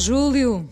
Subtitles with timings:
[0.00, 0.68] Júlio.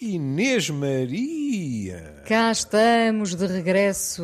[0.00, 2.22] Inês Maria.
[2.26, 4.22] Cá estamos de regresso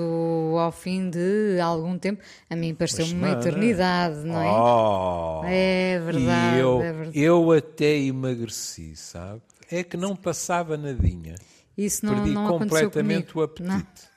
[0.59, 2.21] ao fim de algum tempo.
[2.51, 4.51] A mim pareceu-me uma eternidade, não é?
[4.51, 7.19] Oh, É verdade, eu, é verdade.
[7.21, 9.41] eu até emagreci, sabe?
[9.71, 11.37] É que não passava nadinha.
[11.79, 13.41] Isso não, Perdi não completamente comigo.
[13.41, 13.69] o apetite.
[13.69, 13.79] Não.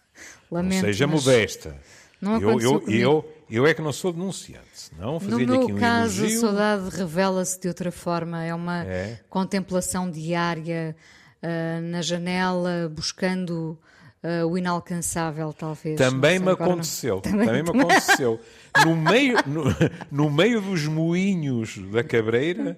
[0.51, 1.75] Não Lamento, seja mas modesta.
[2.21, 3.01] Não eu, aconteceu eu, comigo.
[3.01, 4.91] eu, eu é que não sou denunciante.
[4.99, 8.43] No fazia-lhe meu aqui um caso, a saudade revela-se de outra forma.
[8.43, 9.19] É uma É?
[9.29, 10.95] contemplação diária
[11.41, 13.77] ah, na janela, buscando
[14.23, 15.97] ah, o inalcançável, talvez.
[15.97, 17.21] Também Não me agora não- aconteceu.
[17.21, 18.39] Também, me aconteceu.
[18.85, 19.63] No meio, no,
[20.11, 22.77] no meio dos moinhos da cabreira,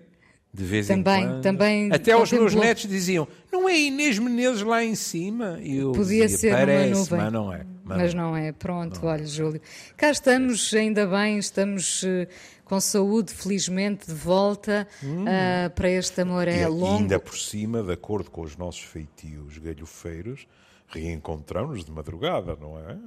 [0.54, 1.42] de vez Também- em quando.
[1.42, 5.58] também Até os meus netos diziam: não é Inês Menezes lá em cima?
[5.62, 7.18] E eu Podia dizia, ser Parece, nuvem.
[7.20, 7.66] mas não é.
[7.86, 8.52] Mas não é.
[8.52, 9.62] Pronto, olha, Júlio.
[9.96, 12.28] Cá estamos, ainda bem, estamos eh,
[12.64, 14.88] com saúde, felizmente, de volta
[15.28, 16.48] ah, para este amor.
[16.48, 16.52] Hum.
[16.52, 16.98] E, É e longo.
[16.98, 20.48] ainda por cima, de acordo com os nossos feitios galhofeiros,
[20.88, 22.98] reencontramos de madrugada, não é?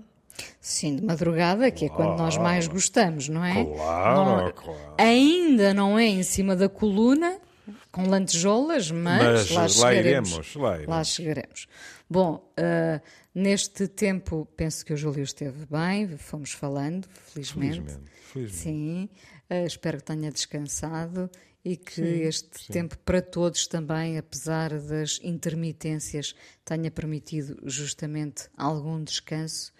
[0.61, 3.65] Sim, de madrugada, que é quando nós mais gostamos, não é?
[3.65, 4.95] Claro, Não- claro.
[4.97, 7.38] Ainda não é em cima da coluna,
[7.92, 11.08] com lantejoulas, mas, Mas lá lá iremos, lá iremos.
[11.08, 11.66] chegaremos.
[12.08, 13.00] Bom, ah,
[13.34, 17.77] neste tempo, penso que o Júlio esteve bem, fomos falando, felizmente.
[17.80, 18.56] Felizmente, felizmente.
[18.62, 19.08] Sim,
[19.50, 21.30] ah, espero que tenha descansado
[21.64, 29.72] e que este tempo para todos também, apesar das intermitências, tenha permitido justamente algum descanso.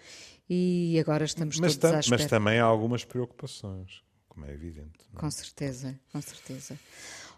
[0.47, 2.21] E agora estamos Mas, todos à espera.
[2.21, 4.99] mas também há algumas preocupações, como é evidente.
[5.13, 5.21] não é?
[5.21, 6.77] Com certeza, com certeza.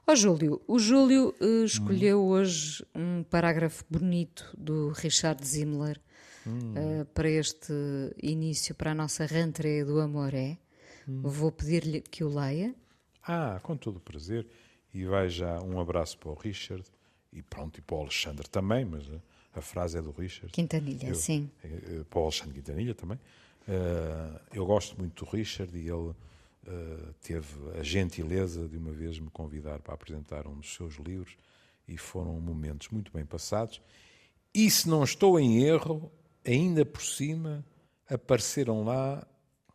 [0.08, 6.00] Ó Júlio, o Júlio eh, escolheu hoje um parágrafo bonito do Richard Zimmler
[6.76, 7.72] eh, para este
[8.22, 10.58] início, para a nossa rentrée do Amoré.
[11.08, 12.76] Vou pedir-lhe que o leia.
[13.24, 14.48] Ah, com todo o prazer.
[14.94, 16.84] E vai já um abraço para o Richard
[17.32, 20.52] e pronto, e para o Alexandre também, mas a, a frase é do Richard.
[20.52, 21.50] Quintanilha, Eu- sim.
[21.64, 21.70] eh,
[22.00, 23.20] eh, Para o Alexandre Quintanilha também.
[23.68, 26.14] Eh, eu gosto muito do Richard e ele
[26.66, 27.48] eh, teve
[27.80, 31.36] a gentileza de uma vez me convidar para apresentar um dos seus livros
[31.88, 33.82] e foram momentos muito bem passados.
[34.54, 36.12] E se não estou em erro,
[36.46, 37.66] ainda por cima
[38.08, 39.26] apareceram lá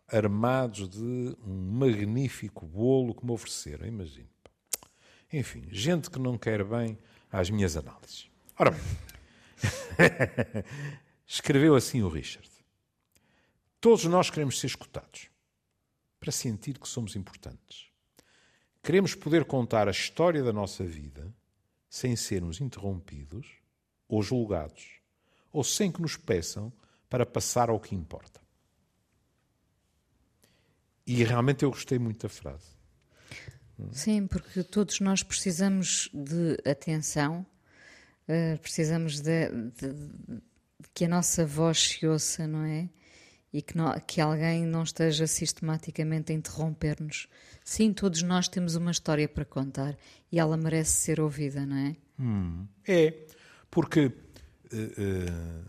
[0.06, 4.28] armados de um magnífico bolo que me ofereceram, imagino.
[5.32, 6.96] Enfim, gente que não quer bem
[7.32, 8.30] às minhas análises.
[8.56, 8.80] Ora bem,
[11.26, 12.48] escreveu assim o Richard.
[13.80, 15.28] Todos nós queremos ser escutados
[16.20, 17.86] para sentir que somos importantes.
[18.82, 21.32] Queremos poder contar a história da nossa vida
[21.88, 23.46] sem sermos interrompidos
[24.08, 25.00] ou julgados,
[25.52, 26.72] ou sem que nos peçam
[27.08, 28.40] para passar ao que importa.
[31.06, 32.76] E realmente eu gostei muito da frase.
[33.92, 37.44] Sim, porque todos nós precisamos de atenção,
[38.26, 42.88] eh, precisamos de, de- de que a nossa voz se ouça, não é?
[43.52, 47.28] E que, nó- que alguém não esteja sistematicamente a interromper-nos.
[47.64, 49.96] Sim, todos nós temos uma história para contar
[50.30, 51.96] e ela merece ser ouvida, não é?
[52.86, 53.26] É,
[53.70, 54.12] porque
[54.72, 55.62] eh, eh,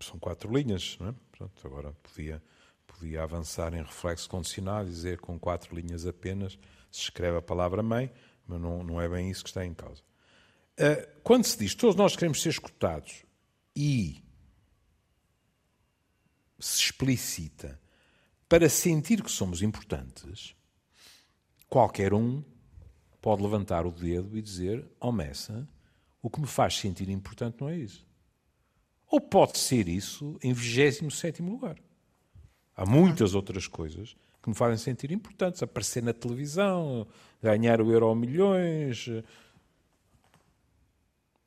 [0.00, 1.14] são quatro linhas, não é?
[1.64, 2.42] Agora podia,
[2.86, 6.58] podia avançar em reflexo condicionado e dizer com quatro linhas apenas
[6.90, 8.12] se escreve a palavra mãe,
[8.46, 10.02] mas não, não é bem isso que está em causa.
[10.76, 13.24] Eh, quando se diz todos nós queremos ser escutados
[13.76, 14.22] e
[16.64, 17.80] se explicita
[18.48, 20.54] para sentir que somos importantes,
[21.68, 22.44] qualquer um
[23.20, 25.66] pode levantar o dedo e dizer: Oh, Messa,
[26.20, 28.06] o que me faz sentir importante não é isso.
[29.10, 31.76] Ou pode ser isso em 27 lugar.
[32.74, 35.62] Há muitas outras coisas que me fazem sentir importantes.
[35.62, 37.06] Aparecer na televisão,
[37.42, 39.06] ganhar o euro milhões.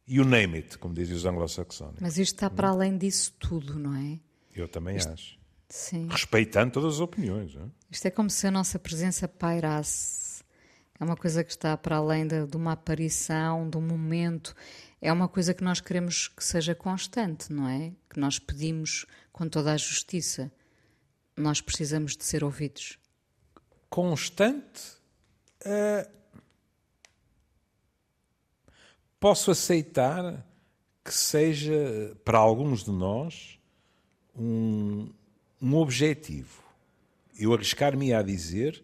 [0.07, 2.01] You name it, como dizem os anglo-saxónicos.
[2.01, 4.19] Mas isto está para além disso tudo, não é?
[4.55, 5.37] Eu também acho.
[5.69, 6.07] Sim.
[6.09, 7.53] Respeitando todas as opiniões.
[7.53, 7.69] Não é?
[7.91, 10.43] Isto é como se a nossa presença pairasse.
[10.99, 14.55] É uma coisa que está para além de, de uma aparição, de um momento.
[15.01, 17.91] É uma coisa que nós queremos que seja constante, não é?
[18.09, 20.51] Que nós pedimos com toda a justiça.
[21.35, 22.97] Nós precisamos de ser ouvidos.
[23.89, 24.97] constante,
[25.63, 26.09] eh,
[29.19, 30.45] posso aceitar
[31.03, 33.54] que seja, para alguns de nós,
[34.35, 35.09] um,
[35.61, 36.63] um objetivo.
[37.37, 38.83] Eu arriscar-me a dizer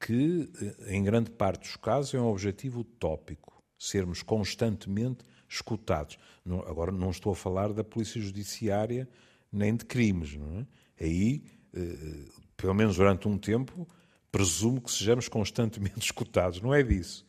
[0.00, 3.62] que, eh, em grande parte dos casos, é um objetivo utópico.
[3.78, 6.18] Sermos constantemente escutados.
[6.44, 9.08] Não- agora, não estou a falar da polícia judiciária
[9.52, 10.36] nem de crimes.
[10.36, 10.66] Não é?
[11.04, 13.86] Aí, eh, pelo menos durante um tempo,
[14.30, 16.60] presumo que sejamos constantemente escutados.
[16.60, 17.24] Não é disso.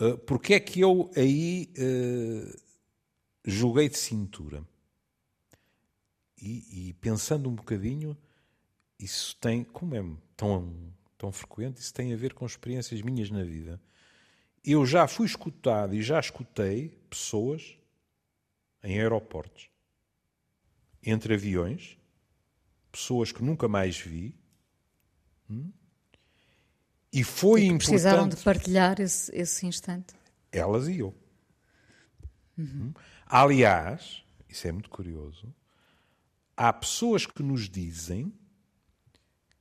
[0.00, 2.60] Uh, porque é que eu aí uh,
[3.44, 4.64] joguei de cintura?
[6.40, 8.16] E, e, pensando um bocadinho,
[8.98, 10.04] isso tem, como é
[10.36, 13.80] tão, tão frequente, isso tem a ver com experiências minhas na vida.
[14.64, 17.76] Eu já fui escutado e já escutei pessoas
[18.82, 19.68] em aeroportos,
[21.02, 21.98] entre aviões,
[22.90, 24.34] pessoas que nunca mais vi.
[25.50, 25.70] Hum?
[27.12, 27.88] E foi e importante.
[27.88, 30.14] Precisaram de partilhar esse, esse instante.
[30.50, 31.14] Elas e eu.
[32.56, 32.92] Uhum.
[33.26, 35.52] Aliás, isso é muito curioso,
[36.56, 38.32] há pessoas que nos dizem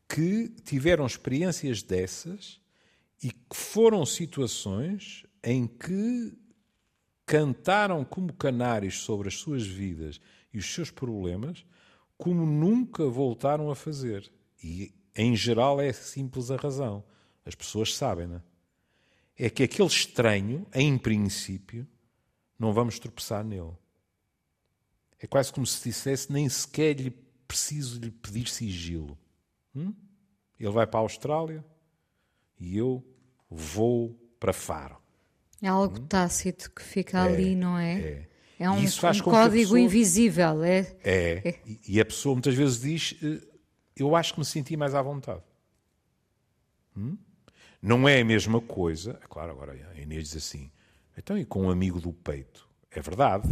[0.08, 2.62] que tiveram experiências dessas
[3.22, 6.38] e que foram situações em que
[7.26, 10.20] cantaram como canários sobre as suas vidas
[10.54, 11.66] e os seus problemas,
[12.18, 14.32] como nunca voltaram a fazer.
[14.64, 17.04] E, em geral, é simples a razão.
[17.46, 18.42] As pessoas sabem, não é?
[19.36, 21.88] É que aquele estranho, em princípio,
[22.60, 23.74] não vamos tropeçar nele.
[25.24, 27.10] É quase como se dissesse, nem sequer lhe
[27.48, 29.18] preciso lhe pedir sigilo.
[29.74, 29.94] Hum?
[30.60, 31.64] Ele vai para a Austrália
[32.60, 33.02] e eu
[33.50, 34.98] vou para Faro.
[35.62, 36.08] É algo hum?
[36.08, 38.02] tácito que fica é, ali, não é?
[38.02, 38.28] É,
[38.60, 40.62] é um, um código pessoa, invisível.
[40.62, 41.60] É, é, é.
[41.88, 43.48] E a pessoa muitas vezes diz: eh,
[43.96, 45.42] Eu acho que me senti mais à vontade.
[46.98, 47.18] Hum?
[47.82, 49.18] Não é a mesma coisa.
[49.24, 50.70] É claro, agora a Inês diz assim:
[51.18, 52.68] Então, e com um amigo do peito?
[52.92, 53.48] É verdade.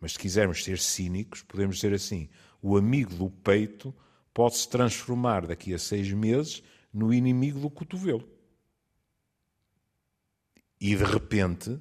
[0.00, 2.28] Mas se quisermos ser cínicos, podemos dizer assim:
[2.62, 3.94] o amigo do peito
[4.32, 6.62] pode se transformar daqui a seis meses
[6.92, 8.28] no inimigo do cotovelo.
[10.80, 11.78] E de repente,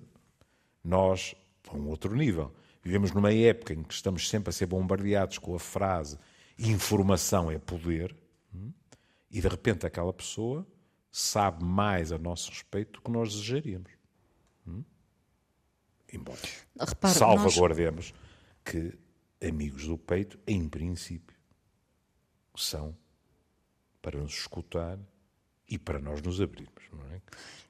[0.83, 1.33] nós,
[1.69, 5.55] a um outro nível, vivemos numa época em que estamos sempre a ser bombardeados com
[5.55, 6.17] a frase
[6.67, 8.15] informação é poder,
[8.53, 8.73] hum,
[9.31, 10.67] e de repente aquela pessoa
[11.11, 13.98] sabe mais a nosso respeito do que nós desejaríamos.
[16.13, 16.39] Embora
[16.79, 18.19] Repara, salvaguardemos nós...
[18.65, 18.97] que
[19.47, 21.37] amigos do peito, em princípio,
[22.55, 22.95] são
[24.01, 24.97] para nos escutar
[25.67, 27.21] e para nós nos abrirmos, não é?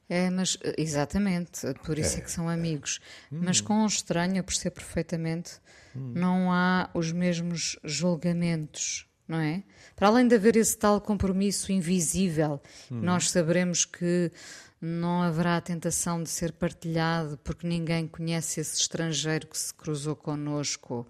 [0.09, 2.99] É, mas exatamente, por isso é, é que são amigos.
[3.31, 3.41] Hum.
[3.43, 5.59] Mas com um estranho, eu percebo perfeitamente,
[5.95, 6.13] hum.
[6.15, 9.63] não há os mesmos julgamentos, não é?
[9.95, 12.59] Para além de haver esse tal compromisso invisível,
[12.89, 13.01] hum.
[13.01, 14.31] nós saberemos que
[14.81, 21.07] não haverá tentação de ser partilhado porque ninguém conhece esse estrangeiro que se cruzou connosco.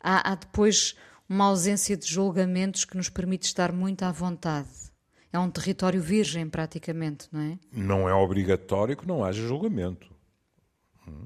[0.00, 0.94] Há, há depois
[1.28, 4.88] uma ausência de julgamentos que nos permite estar muito à vontade
[5.32, 7.58] é um território virgem, praticamente, não é?
[7.72, 10.10] Não é obrigatório que não haja julgamento.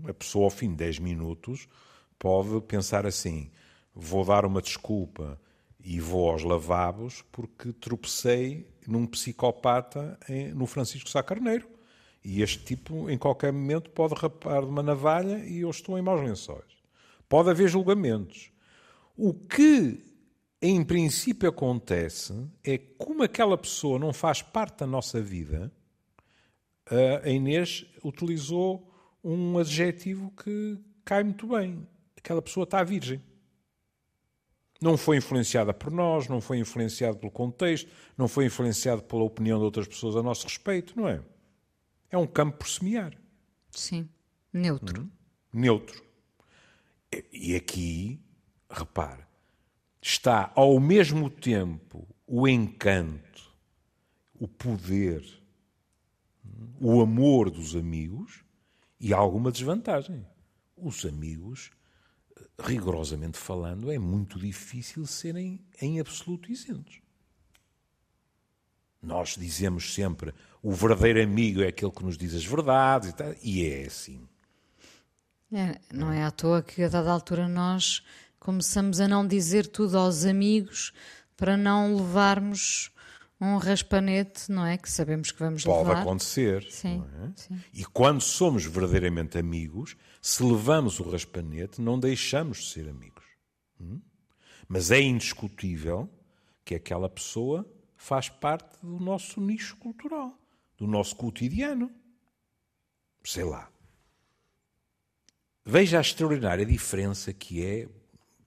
[0.08, 1.68] A pessoa, ao fim de 10 minutos,
[2.18, 3.50] pode pensar assim:
[3.94, 5.40] vou dar uma desculpa
[5.80, 10.18] e vou aos lavabos porque tropecei num psicopata
[10.54, 11.68] no Francisco Sá Carneiro.
[12.24, 16.02] E este tipo, em qualquer momento, pode rapar de uma navalha e eu estou em
[16.02, 16.82] maus lençóis.
[17.28, 18.50] Pode haver julgamentos.
[19.16, 20.00] O que
[20.60, 22.32] em princípio acontece
[22.62, 25.72] é como aquela pessoa não faz parte da nossa vida,
[27.24, 28.88] a Inês utilizou
[29.24, 31.86] um adjetivo que cai muito bem.
[32.16, 33.20] Aquela pessoa está virgem.
[34.80, 39.58] Não foi influenciada por nós, não foi influenciada pelo contexto, não foi influenciada pela opinião
[39.58, 41.22] de outras pessoas a nosso respeito, não é?
[42.12, 43.18] É um campo por semear.
[43.70, 44.06] Sim.
[44.52, 45.02] Neutro.
[45.02, 45.10] Hum?
[45.50, 46.04] Neutro.
[47.32, 48.20] E aqui,
[48.68, 49.24] repare,
[50.00, 53.50] está ao mesmo tempo o encanto,
[54.34, 55.24] o poder,
[56.78, 58.44] o amor dos amigos
[59.00, 60.26] e alguma desvantagem.
[60.76, 61.70] Os amigos,
[62.58, 67.00] rigorosamente falando, é muito difícil serem em absoluto isentos.
[69.00, 73.34] Nós dizemos sempre o verdadeiro amigo é aquele que nos diz as verdades e, tal,
[73.42, 74.26] e é assim.
[75.52, 78.02] É, não é à toa que a dada altura nós
[78.38, 80.92] começamos a não dizer tudo aos amigos
[81.36, 82.90] para não levarmos
[83.40, 84.78] um raspanete, não é?
[84.78, 85.90] Que sabemos que vamos Pode levar.
[85.90, 86.62] Pode acontecer.
[86.70, 87.30] Sim, é?
[87.34, 93.24] sim, E quando somos verdadeiramente amigos, se levamos o raspanete, não deixamos de ser amigos.
[93.80, 94.00] Hum?
[94.68, 96.08] Mas é indiscutível
[96.64, 97.66] que aquela pessoa
[97.96, 100.38] faz parte do nosso nicho cultural,
[100.82, 101.90] do nosso cotidiano.
[103.24, 103.70] Sei lá.
[105.64, 107.88] Veja a extraordinária diferença que é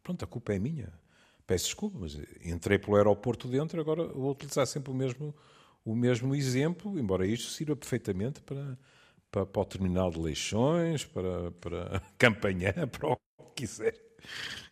[0.05, 0.93] Pronto, a culpa é minha.
[1.47, 5.35] Peço desculpa, mas entrei pelo aeroporto dentro, agora vou utilizar sempre o mesmo,
[5.83, 8.77] o mesmo exemplo, embora isto sirva perfeitamente para,
[9.31, 13.99] para, para o terminal de Leixões, para, para Campanhã, para o que quiser.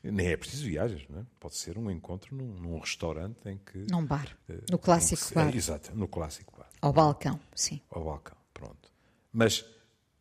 [0.04, 1.26] Nem é preciso viagens, não é?
[1.40, 3.88] Pode ser um encontro num, num restaurante em que.
[3.90, 4.38] Num bar.
[4.48, 5.52] Eh, no clássico se, bar.
[5.52, 6.70] É, exato, no clássico bar.
[6.84, 7.80] Ao balcão, sim.
[7.90, 8.92] Ao balcão, pronto.
[9.32, 9.64] Mas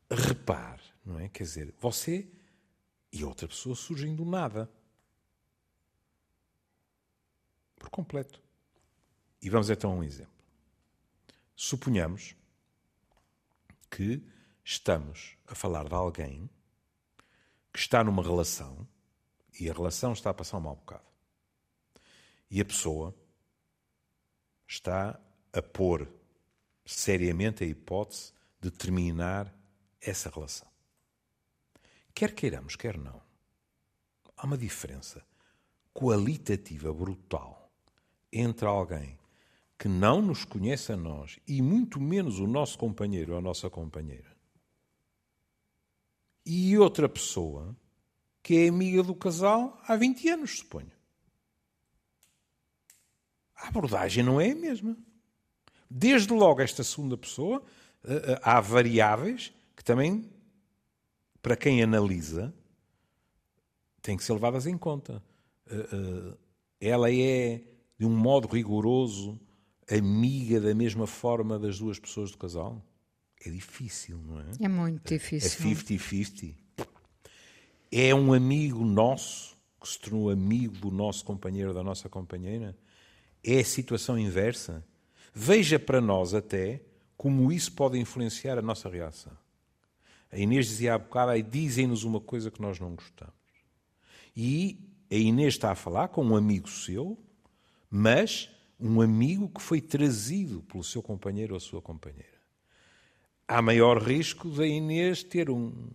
[0.08, 1.28] repare, não é?
[1.28, 2.30] Quer dizer, você
[3.12, 4.70] e outra pessoa surgem do nada.
[7.74, 8.40] Por completo.
[9.42, 10.32] E vamos então a um exemplo.
[11.56, 12.36] Suponhamos
[13.90, 14.24] que
[14.62, 16.48] estamos a falar de alguém
[17.72, 18.86] que está numa relação
[19.58, 21.10] e a relação está a passar um mau bocado.
[22.48, 23.12] E a pessoa
[24.68, 25.20] está
[25.52, 26.21] a pôr
[26.84, 29.52] seriamente a hipótese de terminar
[30.00, 30.68] essa relação.
[32.14, 33.22] Quer queiramos, quer não,
[34.36, 35.24] há uma diferença
[35.94, 37.70] qualitativa brutal
[38.32, 39.18] entre alguém
[39.78, 43.68] que não nos conhece a nós e muito menos o nosso companheiro ou a nossa
[43.68, 44.32] companheira
[46.44, 47.76] e outra pessoa
[48.42, 50.90] que é amiga do casal há 20 anos, suponho.
[53.54, 54.96] A abordagem não é a mesma.
[55.94, 57.62] Desde logo, esta segunda pessoa,
[58.02, 60.24] eh, eh, há variáveis que também,
[61.42, 62.52] para quem analisa,
[64.00, 65.22] têm que ser levadas em conta.
[65.68, 66.34] Eh,
[66.80, 67.60] ela é,
[67.98, 69.38] de um modo rigoroso,
[69.90, 72.82] amiga da mesma forma das duas pessoas do casal?
[73.44, 74.46] É difícil, não é?
[74.60, 75.46] É muito difícil.
[75.46, 76.56] É 50-50.
[77.90, 82.74] É um amigo nosso que se tornou amigo do nosso companheiro, da nossa companheira?
[83.44, 84.82] É a situação inversa?
[85.32, 86.82] Veja para nós até
[87.16, 89.32] como isso pode influenciar a nossa reação.
[90.30, 93.34] A Inês dizia há bocado, aí dizem-nos uma coisa que nós não gostamos.
[94.36, 94.78] E
[95.10, 97.18] a Inês está a falar com um amigo seu,
[97.90, 102.32] mas um amigo que foi trazido pelo seu companheiro ou a sua companheira
[103.52, 105.90] há maior risco da Inês ter um,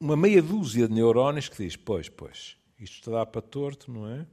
[0.00, 4.26] uma meia dúzia de neurónios que diz: Pois, pois, isto dá para torto, não é?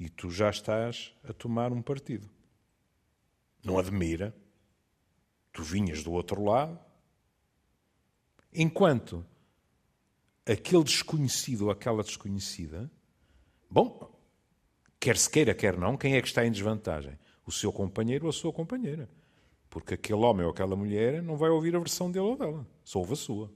[0.00, 2.26] E tu já estás a tomar um partido.
[3.62, 4.34] Não admira.
[5.52, 6.80] Tu vinhas do outro lado.
[8.50, 9.24] Enquanto
[10.46, 12.90] aquele desconhecido ou aquela desconhecida,
[13.70, 14.18] bom,
[14.98, 17.18] quer se queira, quer não, quem é que está em desvantagem?
[17.44, 19.06] O seu companheiro ou a sua companheira.
[19.68, 23.00] Porque aquele homem ou aquela mulher não vai ouvir a versão dele ou dela, só
[23.00, 23.52] ouve a sua.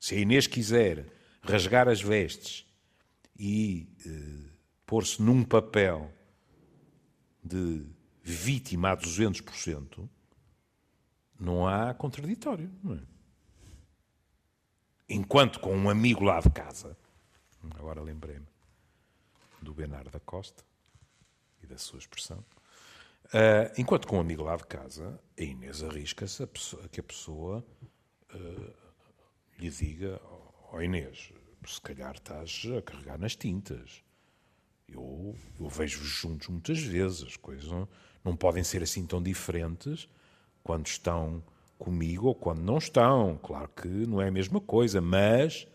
[0.00, 1.06] Se a Inês quiser
[1.42, 2.66] rasgar as vestes
[3.38, 4.23] e eh,
[4.86, 6.10] pôr-se num papel
[7.42, 7.86] de
[8.22, 10.08] vítima a 200%,
[11.38, 12.70] não há contraditório.
[12.82, 13.00] Não é?
[15.08, 16.96] Enquanto com um amigo lá de casa,
[17.72, 18.46] agora lembrei-me
[19.60, 20.64] do Bernardo da Costa
[21.62, 22.44] e da sua expressão,
[23.34, 27.02] Uh, enquanto com um amigo lá de casa, a Inês arrisca-se a, pessoa, que a
[27.02, 27.64] pessoa
[28.32, 28.74] uh,
[29.58, 31.32] lhe diga: Ó oh Inês,
[31.66, 34.03] se calhar estás a carregar nas tintas.
[34.88, 37.88] Eu, eu vejo-vos juntos muitas vezes, as coisas não,
[38.24, 40.08] não podem ser assim tão diferentes
[40.62, 41.42] quando estão
[41.78, 43.38] comigo ou quando não estão.
[43.42, 45.66] Claro que não é a mesma coisa, mas.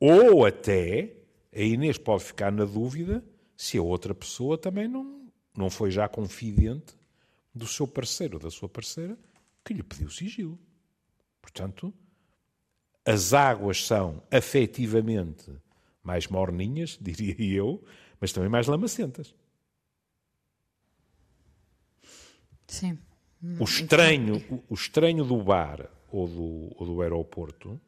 [0.00, 1.14] Ou até
[1.54, 3.24] a Inês pode ficar na dúvida
[3.56, 6.94] se a outra pessoa também não, não foi já confidente
[7.54, 9.16] do seu parceiro ou da sua parceira
[9.64, 10.58] que lhe pediu sigilo.
[11.40, 11.94] Portanto,
[13.04, 15.50] as águas são afetivamente
[16.02, 17.82] mais morninhas, diria eu,
[18.24, 19.34] mas também mais lamacentas.
[22.66, 22.98] Sim.
[23.60, 27.78] O estranho, o, o estranho do bar ou do, ou do aeroporto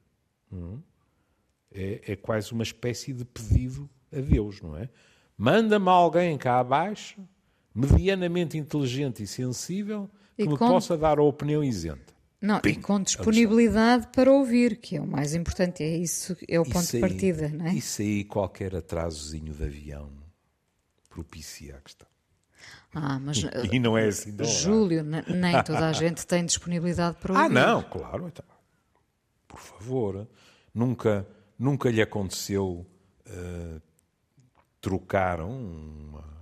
[0.53, 0.79] hum,
[1.73, 4.91] é, é quase uma espécie de pedido a Deus, não é?
[5.39, 7.27] Manda-me alguém cá abaixo
[7.75, 10.69] medianamente inteligente e sensível que e me com...
[10.69, 12.15] possa dar a opinião isenta.
[12.43, 16.61] Não, Pim, e com disponibilidade para ouvir, que é o mais importante, é isso, é
[16.61, 17.75] o ponto isso de partida, não é?
[17.75, 20.26] Isso aí, qualquer atrasozinho de avião
[21.17, 22.09] propicia a questão.
[22.95, 23.39] Ah, mas
[23.73, 27.59] e não é assim, não Júlio, nem toda a gente tem disponibilidade para ah, ouvir.
[27.59, 28.29] Ah, não, claro.
[28.29, 28.45] Então,
[29.49, 30.29] por favor,
[30.75, 31.27] nunca,
[31.59, 32.87] nunca lhe aconteceu
[33.27, 33.83] uh,
[34.81, 36.37] trocar uma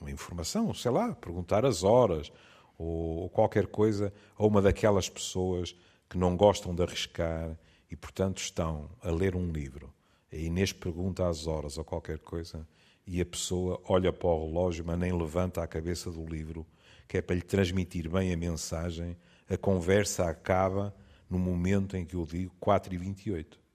[0.00, 2.30] uma informação, sei lá, perguntar as horas
[2.78, 5.74] ou, ou qualquer coisa a uma daquelas pessoas
[6.08, 7.58] que não gostam de arriscar
[7.90, 9.92] e, portanto, estão a ler um livro.
[10.32, 12.66] A Inês pergunta as horas ou qualquer coisa
[13.06, 16.66] e a pessoa olha para o relógio, mas nem levanta a cabeça do livro,
[17.06, 19.16] que é para lhe transmitir bem a mensagem.
[19.48, 20.94] A conversa acaba
[21.30, 23.66] no momento em que eu digo 4 e 28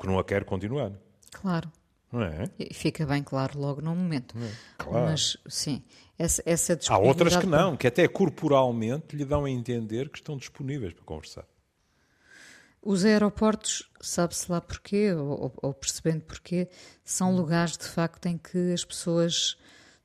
[0.00, 0.92] porque não a quero continuar.
[1.30, 1.70] Claro.
[2.10, 2.50] Não é?
[2.58, 4.34] E fica bem claro logo no momento.
[4.38, 4.50] É?
[4.78, 5.10] Claro.
[5.10, 5.82] Mas, sim,
[6.18, 10.38] essa, essa Há outras que não, que até corporalmente lhe dão a entender que estão
[10.38, 11.44] disponíveis para conversar.
[12.82, 16.68] Os aeroportos, sabe-se lá porquê, ou, ou, percebendo porquê,
[17.04, 19.58] são lugares de facto em que as pessoas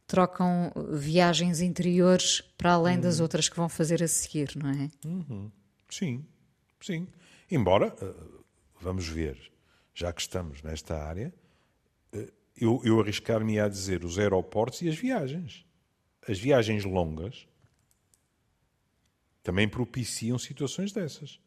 [0.06, 4.90] trocam viagens interiores para além das outras que vão fazer a seguir, não é?
[5.06, 5.52] Uhum.
[5.90, 6.26] Sim,
[6.82, 7.08] sim.
[7.50, 8.14] Embora, eh,
[8.82, 9.52] vamos ver,
[9.94, 11.34] já que estamos nesta área,
[12.12, 15.66] eh, eu, eu arriscar-me a dizer os aeroportos e as viagens.
[16.28, 17.48] As viagens longas
[19.42, 21.40] também propiciam situações dessas.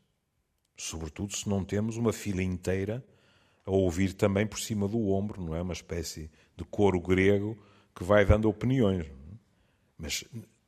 [0.79, 3.05] Sobretudo se não temos uma fila inteira
[3.67, 5.61] a ouvir também por cima do ombro, não é?
[5.61, 7.59] Uma espécie de coro grego
[7.95, 9.05] que vai dando opiniões.
[9.99, 10.25] Mas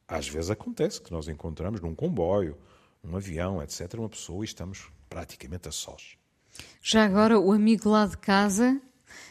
[0.09, 2.59] às vezes acontece que nós encontramos num comboio,
[3.03, 6.17] num avião, etc., uma pessoa e estamos praticamente a sós.
[6.83, 8.81] Já agora, o amigo lá de casa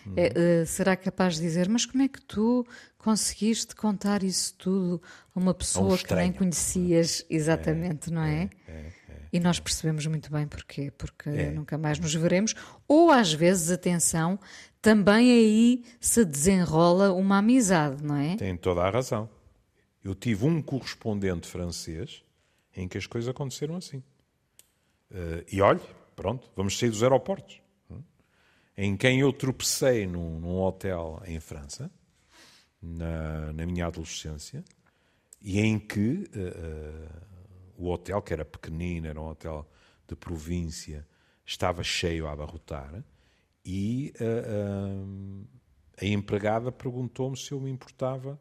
[0.05, 0.13] uhum.
[0.15, 2.65] é, uh, será capaz de dizer: Mas como é que tu
[2.97, 5.01] conseguiste contar isso tudo
[5.35, 8.49] a uma pessoa a um que nem conhecias exatamente, é, não é?
[8.65, 8.98] é, é, é
[9.31, 11.51] e nós percebemos muito bem porquê, porque é.
[11.51, 12.55] nunca mais nos veremos.
[12.87, 14.39] Ou às vezes, atenção,
[14.81, 18.35] também aí se desenrola uma amizade, não é?
[18.35, 19.29] Tem toda a razão.
[20.03, 22.23] Eu tive um correspondente francês
[22.75, 23.97] em que as coisas aconteceram assim.
[25.11, 25.81] Uh, e olhe,
[26.15, 27.61] pronto, vamos sair dos aeroportos.
[27.89, 28.01] Hum?
[28.77, 31.91] Em quem eu tropecei num, num hotel em França,
[32.81, 34.63] na, na, minha adolescência,
[35.41, 37.19] e em que uh,
[37.79, 39.69] o hotel, que era pequenino, era um hotel
[40.07, 41.07] de província,
[41.45, 43.03] estava cheio a abarrotar,
[43.65, 45.47] e uh,
[46.01, 48.39] a empregada perguntou-me se eu me importava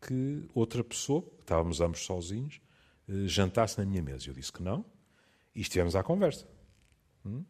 [0.00, 2.60] que outra pessoa, estávamos ambos sozinhos,
[3.26, 4.28] jantasse na minha mesa.
[4.28, 4.84] Eu disse que não,
[5.54, 6.46] e estivemos à conversa.
[7.24, 7.44] Hum?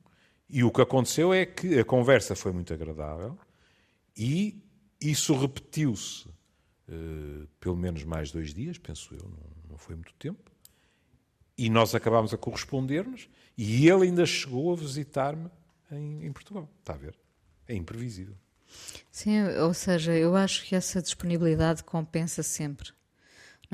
[0.48, 3.38] E o que aconteceu é que a conversa foi muito agradável
[4.16, 4.62] e
[5.00, 6.28] isso repetiu-se
[7.60, 10.52] pelo menos mais dois dias, penso eu, não, não foi muito tempo.
[11.56, 15.48] E nós acabámos a corresponder-nos e ele ainda chegou a visitar-me
[15.90, 16.68] em, em Portugal.
[16.80, 17.14] Está a ver?
[17.68, 18.34] É imprevisível.
[19.10, 22.90] Sim, ou seja, eu acho que essa disponibilidade compensa sempre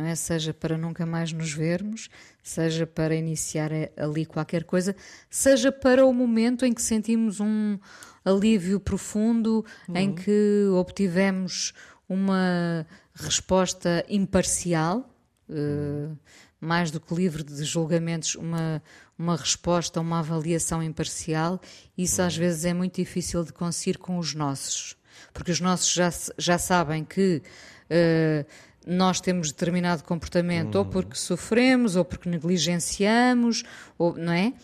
[0.00, 0.14] não é?
[0.14, 2.08] Seja para nunca mais nos vermos,
[2.42, 4.94] seja para iniciar ali qualquer coisa,
[5.28, 7.78] seja para o momento em que sentimos um
[8.24, 9.96] alívio profundo, uhum.
[9.96, 11.72] em que obtivemos
[12.08, 15.08] uma resposta imparcial,
[15.48, 16.16] uh,
[16.60, 18.82] mais do que livre de julgamentos, uma,
[19.18, 21.60] uma resposta, uma avaliação imparcial.
[21.96, 22.26] Isso uhum.
[22.26, 24.96] às vezes é muito difícil de conseguir com os nossos,
[25.32, 27.42] porque os nossos já, já sabem que.
[27.90, 33.62] Uh, nós temos determinado comportamento ou porque sofremos ou porque negligenciamos,
[33.98, 34.54] ou, não é?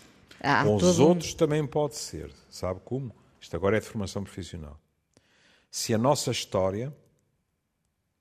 [0.40, 1.36] Há Com os outros um...
[1.36, 3.14] também pode ser, sabe como?
[3.40, 4.80] Isto agora é de formação profissional.
[5.70, 6.94] Se a nossa história,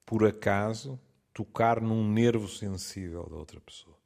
[0.06, 1.00] por acaso,
[1.36, 3.98] tocar num nervo sensível da outra pessoa.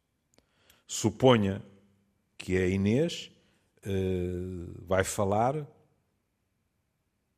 [0.88, 1.64] Suponha
[2.36, 3.32] que a Inês
[3.86, 5.56] uh, vai falar,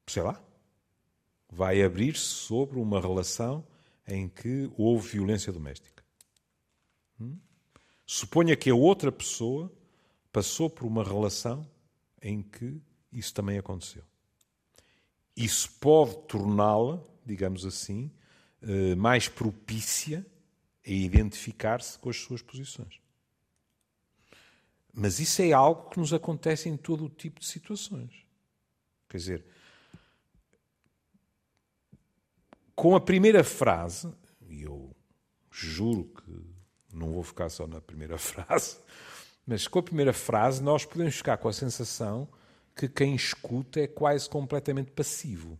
[0.08, 0.42] sei lá,
[1.50, 3.68] vai abrir-se sobre uma relação
[4.08, 6.02] em que houve violência doméstica.
[7.20, 7.38] Hum?
[8.08, 9.70] Suponha que a outra pessoa
[10.32, 11.70] passou por uma relação
[12.22, 14.04] em que isso também aconteceu.
[15.36, 18.10] Isso pode torná-la, digamos assim,
[18.98, 20.26] mais propícia
[20.86, 23.00] a identificar-se com as suas posições.
[24.94, 28.26] Mas isso é algo que nos acontece em todo o tipo de situações.
[29.10, 29.46] Quer dizer,
[32.76, 34.12] com a primeira frase,
[34.50, 34.94] e eu
[35.50, 38.78] juro que não vou ficar só na primeira frase,
[39.46, 42.28] mas com a primeira frase nós podemos ficar com a sensação
[42.76, 45.60] que quem escuta é quase completamente passivo.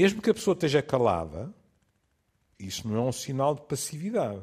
[0.00, 1.54] Mesmo que a pessoa esteja calada,
[2.58, 4.42] isso não é um sinal de passividade.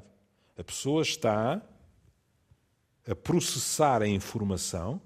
[0.55, 1.59] A pessoa está
[3.09, 5.01] a processar a informação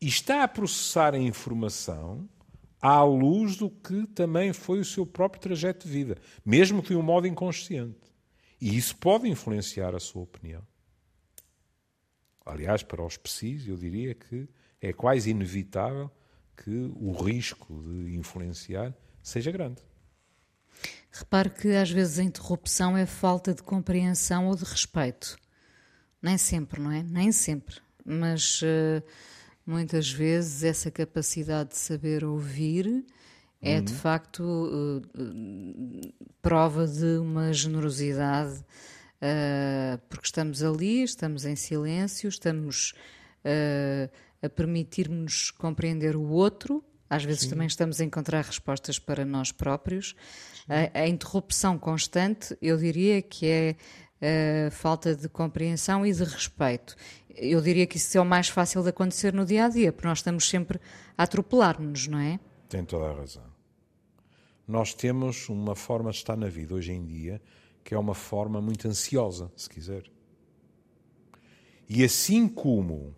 [0.00, 2.28] e está a processar a informação
[2.80, 6.96] à luz do que também foi o seu próprio trajeto de vida, mesmo que de
[6.96, 7.98] um modo inconsciente.
[8.60, 10.62] E isso pode influenciar a sua opinião.
[12.44, 14.48] Aliás, para os PSIs, eu diria que
[14.80, 16.08] é quase inevitável
[16.56, 19.82] que o risco de influenciar seja grande.
[21.18, 25.36] Repare que às vezes a interrupção é falta de compreensão ou de respeito.
[26.20, 27.02] Nem sempre, não é?
[27.02, 27.76] Nem sempre.
[28.04, 28.62] Mas.
[28.62, 29.02] Uh
[29.66, 33.04] muitas vezes essa capacidade de saber ouvir
[33.60, 33.84] é uhum.
[33.84, 35.02] de facto uh,
[36.40, 38.64] prova de uma generosidade,
[40.08, 42.94] porque estamos ali, estamos em silêncio, estamos
[44.42, 46.84] a permitir-nos compreender o outro.
[47.08, 47.50] Às vezes Sim.
[47.50, 50.14] também estamos a encontrar respostas para nós próprios.
[50.68, 53.76] A, a, interrupção constante, eu diria que é
[54.70, 56.96] falta de compreensão e de respeito
[57.36, 60.08] eu diria que isso é o mais fácil de acontecer no dia a dia, porque
[60.08, 60.80] nós estamos sempre
[61.16, 62.40] a atropelar-nos, não é?
[62.68, 63.44] Tem toda a razão.
[64.66, 67.40] nós temos uma forma de estar na vida hoje em dia
[67.84, 70.10] que é uma forma muito ansiosa, se quiser.
[71.88, 73.14] E assim como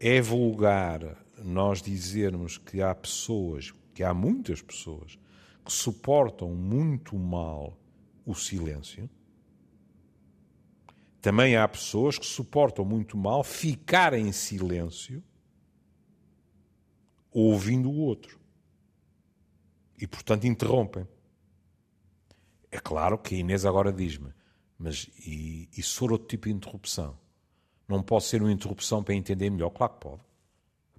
[0.00, 5.18] é vulgar nós dizermos que há pessoas, que há muitas pessoas,
[5.64, 7.78] que suportam muito mal
[8.24, 9.08] o silêncio,
[11.20, 15.22] também há pessoas que suportam muito mal ficar em silêncio
[17.32, 18.38] ouvindo o outro.
[19.98, 21.06] E, portanto, interrompem.
[22.70, 24.32] É claro que a Inês agora diz-me,
[24.78, 27.18] mas e, e se for outro tipo de interrupção?
[27.88, 29.70] Não pode ser uma interrupção para entender melhor?
[29.70, 30.25] Claro que pode.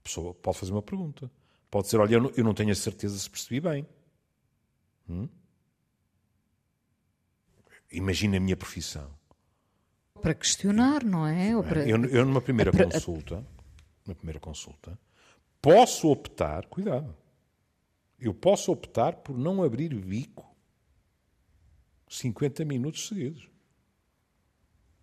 [0.07, 1.29] Pessoa pode fazer uma pergunta.
[1.69, 3.85] Pode dizer, olha, eu não tenho a certeza se percebi bem.
[5.09, 5.27] Hum?
[7.91, 9.13] Imagina a minha profissão.
[10.21, 11.61] Para questionar, não é?
[11.61, 11.85] Para...
[11.85, 13.45] eu, eu, numa primeira a, consulta,
[14.05, 14.97] numa primeira consulta,
[15.61, 17.13] posso optar, cuidado,
[18.17, 20.55] eu posso optar por não abrir bico
[22.07, 23.49] 50 minutos seguidos.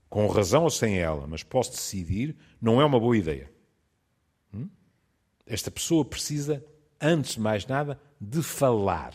[0.09, 3.54] Com razão ou sem ela, mas posso decidir, não é uma boa ideia.
[5.47, 6.65] Esta pessoa precisa,
[7.01, 9.15] antes de mais nada, de falar.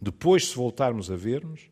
[0.00, 1.70] Depois, se voltarmos a ver-nos,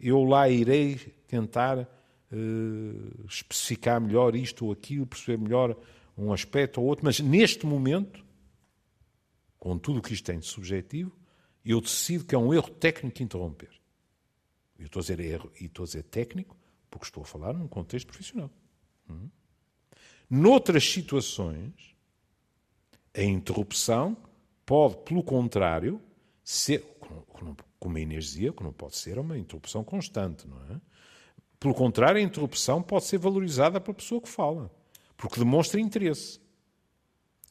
[0.00, 0.96] eu lá irei
[1.28, 5.76] tentar uh, especificar melhor isto ou aquilo, perceber melhor
[6.16, 8.24] um aspecto ou outro, mas neste momento,
[9.58, 11.16] com tudo o que isto tem de subjetivo,
[11.64, 13.70] eu decido que é um erro técnico interromper.
[14.78, 16.56] Eu estou a dizer erro e estou a dizer técnico
[16.90, 18.50] porque estou a falar num contexto profissional.
[19.08, 19.28] Hum?
[20.28, 21.95] Noutras situações,
[23.16, 24.16] a interrupção
[24.64, 26.00] pode, pelo contrário,
[26.44, 26.84] ser,
[27.78, 30.80] como a Inês dizia, que não pode ser uma interrupção constante, não é?
[31.58, 34.70] Pelo contrário, a interrupção pode ser valorizada pela pessoa que fala,
[35.16, 36.38] porque demonstra interesse.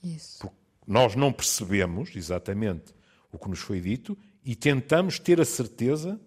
[0.03, 0.41] Isso.
[0.41, 2.93] Porque nós não percebemos exatamente
[3.31, 6.19] o que nos foi dito e tentamos ter a certeza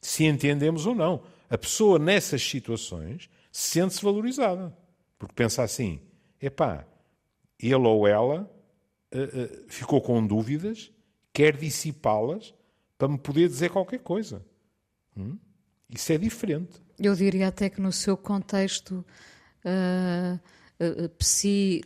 [0.00, 1.22] se entendemos ou não.
[1.48, 4.76] A pessoa nessas situações sente-se valorizada,
[5.18, 6.00] porque pensa assim:
[6.40, 6.86] epá,
[7.58, 8.50] ele ou ela
[9.14, 10.90] uh, uh, ficou com dúvidas,
[11.32, 12.54] quer dissipá-las
[12.98, 14.44] para me poder dizer qualquer coisa.
[15.16, 15.38] Hum?
[15.88, 16.80] Isso é diferente.
[16.98, 19.04] Eu diria até que no seu contexto
[19.64, 20.40] uh,
[21.04, 21.82] uh, psi,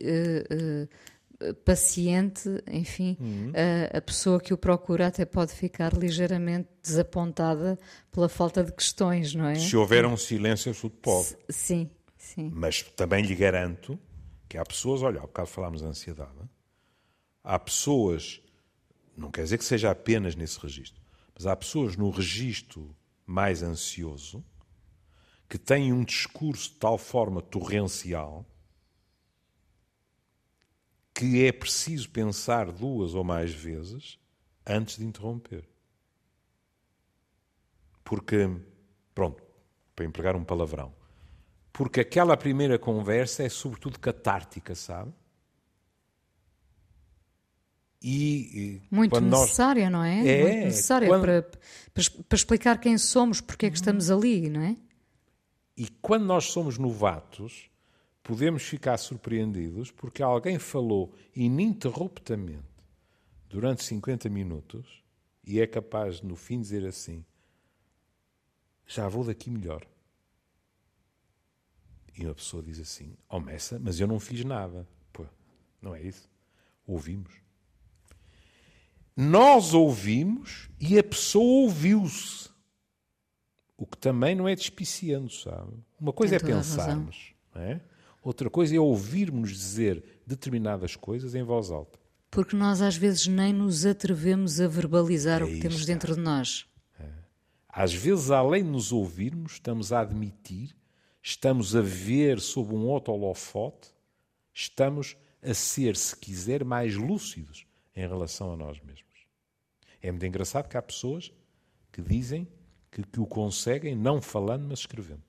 [1.65, 3.51] paciente, enfim, uhum.
[3.55, 7.79] a, a, pessoa que o procura até pode ficar ligeiramente desapontada
[8.11, 9.55] pela falta de questões, não é?
[9.55, 11.35] Se houver um silêncio absoluto, pode.
[11.49, 12.51] Sim, sim.
[12.53, 13.97] Mas também lhe garanto
[14.47, 16.31] que há pessoas, olha, há bocado falámos da ansiedade,
[17.43, 18.41] há pessoas,
[19.15, 21.01] não quer dizer que seja apenas nesse registro,
[21.33, 24.43] mas há pessoas no registro mais ansioso
[25.47, 28.45] que têm um discurso de tal forma torrencial
[31.13, 34.17] que é preciso pensar duas ou mais vezes
[34.65, 35.67] antes de interromper.
[38.03, 38.49] Porque,
[39.13, 39.43] pronto,
[39.95, 40.93] para empregar um palavrão,
[41.71, 45.13] porque aquela primeira conversa é sobretudo catártica, sabe?
[48.03, 49.91] E, muito necessária, nós...
[49.91, 50.27] não é?
[50.27, 50.41] é?
[50.43, 51.21] Muito necessária quando...
[51.21, 51.41] para,
[51.93, 54.75] para, explicar quem somos, porque é que estamos ali, não é?
[55.77, 57.69] E quando nós somos novatos,
[58.23, 62.63] podemos ficar surpreendidos porque alguém falou ininterruptamente
[63.47, 65.03] durante 50 minutos
[65.43, 67.23] e é capaz, no fim, dizer assim:
[68.87, 69.85] Já vou daqui melhor.
[72.17, 74.87] E uma pessoa diz assim: Oh, Messa, mas eu não fiz nada.
[75.13, 75.25] Pô,
[75.81, 76.29] não é isso?
[76.85, 77.50] Ouvimos.
[79.21, 82.49] Nós ouvimos e a pessoa ouviu-se.
[83.77, 85.73] O que também não é despiciando, sabe?
[85.99, 87.79] Uma coisa Tem é pensarmos, é?
[88.23, 91.99] outra coisa é ouvirmos dizer determinadas coisas em voz alta.
[92.31, 96.19] Porque nós às vezes nem nos atrevemos a verbalizar é o que temos dentro de
[96.19, 96.65] nós.
[96.99, 97.07] É.
[97.69, 100.75] Às vezes, além de nos ouvirmos, estamos a admitir,
[101.21, 103.89] estamos a ver sob um outro holofote,
[104.51, 109.10] estamos a ser, se quiser, mais lúcidos em relação a nós mesmos.
[110.01, 111.31] É muito engraçado que há pessoas
[111.91, 112.47] que dizem
[112.91, 115.23] que, que o conseguem não falando, mas escrevendo.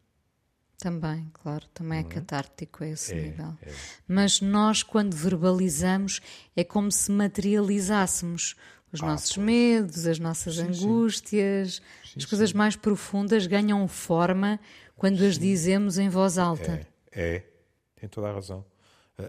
[0.78, 3.56] Também, claro, também é, é catártico a esse é, nível.
[3.62, 3.72] É.
[4.08, 6.20] Mas nós, quando verbalizamos,
[6.56, 8.56] é como se materializássemos
[8.92, 9.46] os ah, nossos pois.
[9.46, 12.14] medos, as nossas sim, angústias, sim.
[12.16, 14.58] as coisas mais profundas ganham forma
[14.96, 16.84] quando as dizemos em voz alta.
[17.12, 17.46] É, é,
[17.94, 18.64] tem toda a razão.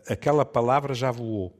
[0.07, 1.55] Aquela palavra já voou,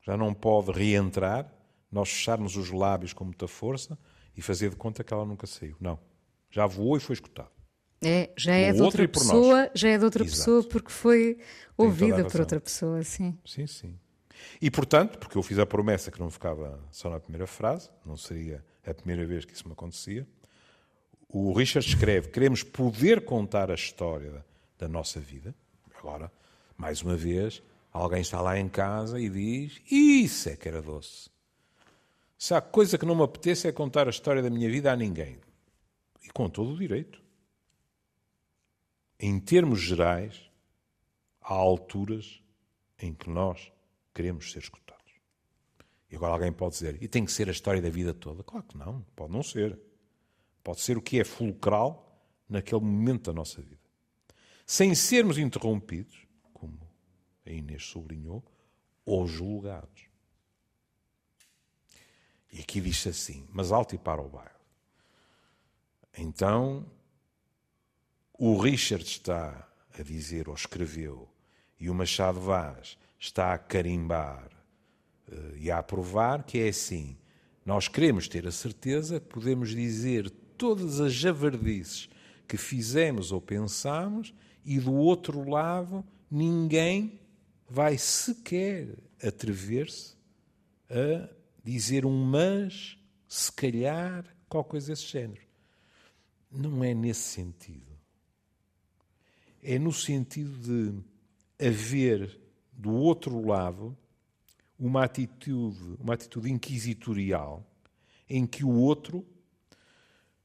[0.00, 1.52] já não pode reentrar,
[1.92, 3.98] nós fecharmos os lábios com muita força
[4.34, 5.76] e fazer de conta que ela nunca saiu.
[5.78, 5.98] Não.
[6.50, 7.50] Já voou e foi escutado.
[8.02, 10.36] É, já é de outra pessoa, já é de outra Exato.
[10.36, 11.38] pessoa porque foi
[11.76, 13.38] ouvida por outra pessoa, sim.
[13.44, 13.98] Sim, sim.
[14.60, 18.16] E, portanto, porque eu fiz a promessa que não ficava só na primeira frase, não
[18.16, 20.26] seria a primeira vez que isso me acontecia,
[21.28, 24.44] o Richard escreve: queremos poder contar a história
[24.78, 25.54] da nossa vida.
[25.96, 26.30] Agora,
[26.76, 31.30] mais uma vez, alguém está lá em casa e diz: Isso é que era doce.
[32.42, 34.96] Se há coisa que não me apetece é contar a história da minha vida a
[34.96, 35.38] ninguém.
[36.24, 37.22] E com todo o direito.
[39.16, 40.50] Em termos gerais,
[41.40, 42.42] há alturas
[42.98, 43.70] em que nós
[44.12, 45.12] queremos ser escutados.
[46.10, 48.42] E agora alguém pode dizer: E tem que ser a história da vida toda?
[48.42, 49.78] Claro que não, pode não ser.
[50.64, 53.88] Pode ser o que é fulcral naquele momento da nossa vida.
[54.66, 56.90] Sem sermos interrompidos, como
[57.46, 58.42] a Inês sublinhou,
[59.04, 60.11] ou julgados.
[62.52, 64.50] E aqui diz assim: mas alto e para o bairro.
[66.16, 66.84] Então,
[68.38, 69.66] o Richard está
[69.98, 71.28] a dizer, ou escreveu,
[71.80, 74.50] e o Machado Vaz está a carimbar
[75.28, 77.16] uh, e a aprovar que é assim:
[77.64, 82.08] nós queremos ter a certeza, podemos dizer todas as javardices
[82.46, 84.34] que fizemos ou pensamos,
[84.64, 87.18] e do outro lado, ninguém
[87.68, 90.14] vai sequer atrever-se
[90.90, 92.98] a dizer um mas,
[93.28, 95.42] se calhar, qualquer coisa desse género.
[96.50, 97.92] Não é nesse sentido.
[99.62, 102.40] É no sentido de haver
[102.72, 103.96] do outro lado
[104.78, 107.64] uma atitude, uma atitude inquisitorial
[108.28, 109.24] em que o outro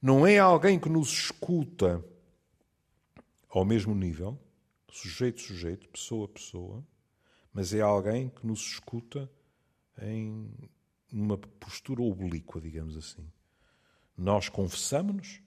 [0.01, 2.03] não é alguém que nos escuta
[3.49, 4.37] ao mesmo nível,
[4.91, 6.85] sujeito sujeito, pessoa pessoa,
[7.51, 9.29] mas é alguém que nos escuta
[9.99, 10.51] em
[11.11, 13.29] uma postura oblíqua, digamos assim.
[14.17, 15.41] Nós confessamos-nos,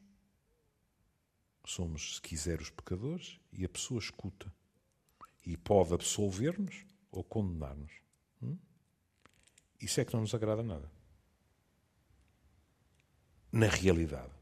[1.64, 4.52] somos, se quiser, os pecadores, e a pessoa escuta.
[5.44, 7.92] E pode absolver-nos ou condenar-nos.
[8.42, 8.58] Hum?
[9.80, 10.90] Isso é que não nos agrada nada.
[13.52, 14.40] Na realidade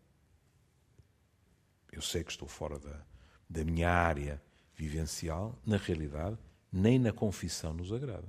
[1.99, 3.05] eu sei que estou fora da,
[3.51, 4.41] da minha área
[4.75, 6.39] vivencial, na realidade,
[6.73, 8.29] nem na confissão nos agrada.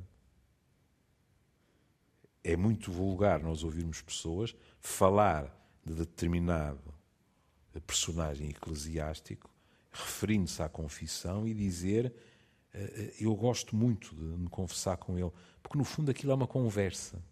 [2.44, 6.94] É muito vulgar nós ouvirmos pessoas falar de determinado
[7.86, 9.50] personagem eclesiástico,
[9.92, 12.14] referindo-se à confissão e dizer
[12.74, 15.32] eh, eh, eu gosto muito de me confessar com ele,
[15.64, 17.24] porque no fundo aquilo é uma conversa.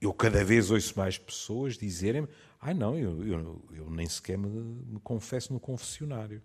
[0.00, 2.28] Eu cada vez ouço mais pessoas dizerem
[2.60, 6.40] Ai não, eu, eu, eu nem sequer me, me confesso no confessionário.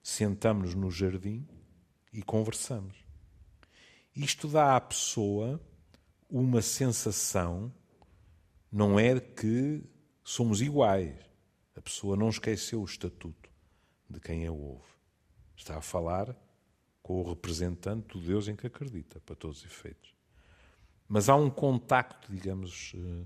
[0.00, 1.46] Sentamos-nos no jardim
[2.12, 3.07] e conversamos.
[4.18, 5.60] Isto dá à pessoa
[6.28, 7.72] uma sensação,
[8.70, 9.80] não é de que
[10.24, 11.14] somos iguais.
[11.76, 13.48] A pessoa não esqueceu o estatuto
[14.10, 14.88] de quem a ouve.
[15.56, 16.36] Está a falar
[17.00, 20.12] com o representante do Deus em que acredita, para todos os efeitos.
[21.06, 23.24] Mas há um contacto, digamos, eh,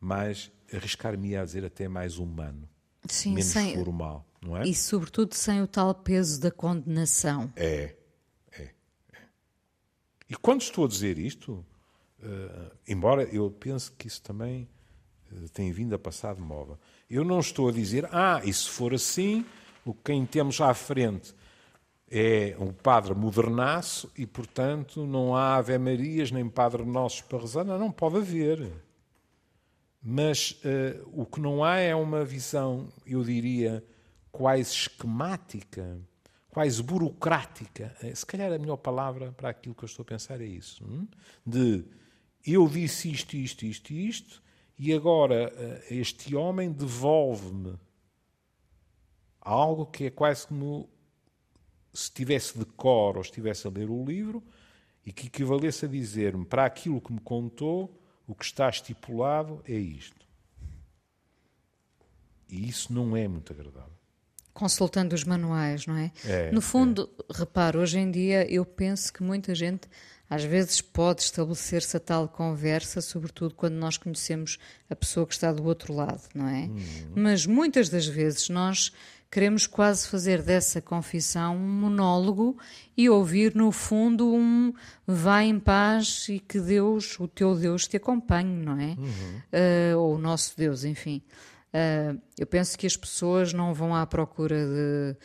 [0.00, 2.68] mais, arriscar-me a dizer, até mais humano.
[3.08, 4.68] Sim, menos sem, formal, não é?
[4.68, 7.52] E sobretudo sem o tal peso da condenação.
[7.56, 7.97] É.
[10.28, 11.64] E quando estou a dizer isto,
[12.22, 14.68] uh, embora eu pense que isso também
[15.32, 18.68] uh, tem vindo a passar de moda, eu não estou a dizer, ah, e se
[18.68, 19.44] for assim,
[19.84, 21.34] o que quem temos à frente
[22.10, 27.64] é um padre modernaço e, portanto, não há Ave Marias nem Padre Nossos para rezar.
[27.64, 28.70] Não, não pode haver.
[30.02, 33.84] Mas uh, o que não há é uma visão, eu diria,
[34.30, 35.98] quase esquemática,
[36.58, 37.94] quase burocrática.
[38.02, 40.84] Eh, se calhar a melhor palavra para aquilo que eu estou a pensar é isso.
[40.84, 41.06] Hum?
[41.46, 41.84] De
[42.44, 44.42] eu disse isto, isto, isto, isto,
[44.76, 47.78] e agora uh, este homem devolve-me
[49.40, 50.90] algo que é quase como
[51.92, 54.42] se estivesse de cor ou estivesse a ler o livro
[55.06, 59.76] e que equivalesse a dizer-me para aquilo que me contou o que está estipulado é
[59.76, 60.26] isto.
[62.48, 63.97] E isso não é muito agradável.
[64.58, 66.10] Consultando os manuais, não é?
[66.24, 67.38] é no fundo, é.
[67.38, 69.88] reparo, hoje em dia eu penso que muita gente
[70.28, 74.58] às vezes pode estabelecer-se a tal conversa, sobretudo quando nós conhecemos
[74.90, 76.64] a pessoa que está do outro lado, não é?
[76.64, 77.12] Uhum.
[77.14, 78.92] Mas muitas das vezes nós
[79.30, 82.58] queremos quase fazer dessa confissão um monólogo
[82.96, 84.72] e ouvir, no fundo, um
[85.06, 88.96] vai em paz e que Deus, o teu Deus, te acompanhe, não é?
[88.98, 89.94] Uhum.
[89.94, 91.22] Uh, ou o nosso Deus, enfim.
[91.78, 95.16] Uh, eu penso que as pessoas não vão à procura de.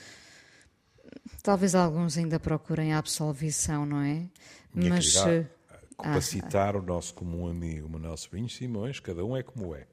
[1.41, 4.27] Talvez alguns ainda procurem a absolvição, não é?
[4.73, 5.11] Minha Mas.
[5.11, 5.51] Querida,
[5.97, 9.85] ah, citar ah, o nosso comum amigo Manuel Sobrinho Simões, cada um é como é.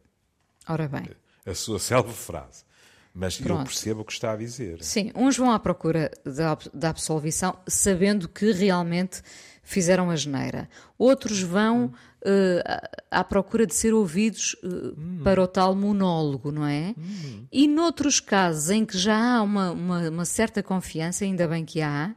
[0.68, 1.08] Ora bem.
[1.46, 2.64] A sua célebre frase.
[3.12, 3.60] Mas Pronto.
[3.60, 4.82] eu percebo o que está a dizer.
[4.82, 9.22] Sim, uns vão à procura da, da absolvição sabendo que realmente
[9.70, 10.68] fizeram a geneira.
[10.98, 15.20] Outros vão uh, à, procura de ser ouvidos uh, hum.
[15.22, 16.94] para o tal monólogo, não é?
[16.98, 17.46] Hum.
[17.52, 21.80] E noutros casos em que já há uma, uma, uma certa confiança, ainda bem que
[21.80, 22.14] há,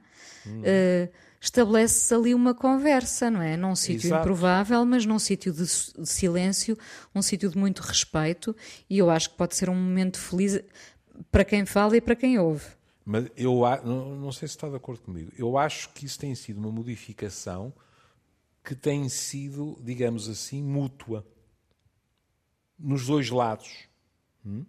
[0.48, 0.62] hum.
[0.62, 3.56] uh, estabelece-se ali uma conversa, não é?
[3.56, 6.76] Num sítio improvável, mas num sítio de, de, silêncio,
[7.14, 8.56] um sítio de muito respeito,
[8.90, 10.60] e eu acho que pode ser um momento feliz
[11.32, 12.66] para quem fala e para quem ouve.
[13.06, 15.32] Mas eu não, sei se está de acordo comigo.
[15.38, 17.74] Eu acho que isso tem sido uma modificação
[18.64, 21.26] que tem sido, digamos assim, mútua
[22.80, 23.88] nos dois lados.
[24.46, 24.66] Hum?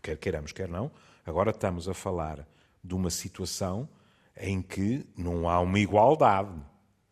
[0.00, 0.90] Quer queiramos, quer não.
[1.24, 2.46] Agora estamos a falar
[2.82, 3.88] de uma situação
[4.36, 6.54] em que não há uma igualdade.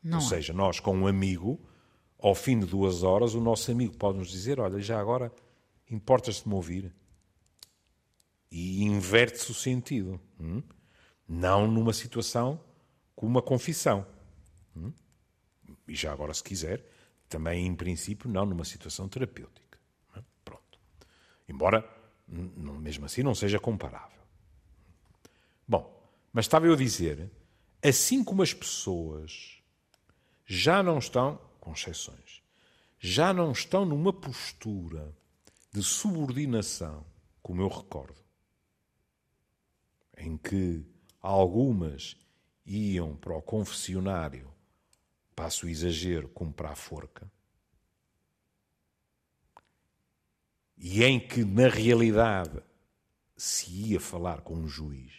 [0.02, 1.60] Não Ou seja, nós com um amigo,
[2.18, 5.32] ao fim de duas horas, o nosso amigo pode nos dizer: Olha, já agora
[5.88, 6.92] importas-te me ouvir?
[9.00, 10.20] Inverte-se o sentido.
[10.38, 10.62] Hum?
[11.26, 12.60] Não numa situação
[13.16, 14.06] como uma confissão.
[14.76, 14.92] Hum?
[15.88, 16.84] E já agora, se quiser,
[17.26, 19.78] também em princípio, não numa situação terapêutica.
[20.14, 20.22] Hum?
[20.44, 20.78] Pronto.
[21.48, 21.82] Embora,
[22.28, 24.20] mesmo assim, não seja comparável.
[25.66, 27.30] Bom, mas estava eu a dizer,
[27.82, 29.62] assim como as pessoas
[30.44, 32.42] já não estão, com exceções,
[32.98, 35.16] já não estão numa postura
[35.72, 37.02] de subordinação,
[37.42, 38.20] como eu recordo,
[40.20, 40.84] em que
[41.20, 42.16] algumas
[42.64, 44.52] iam para o confessionário,
[45.34, 47.30] passo o exagero, como para a forca,
[50.76, 52.62] e em que, na realidade,
[53.36, 55.12] se ia falar com um juiz,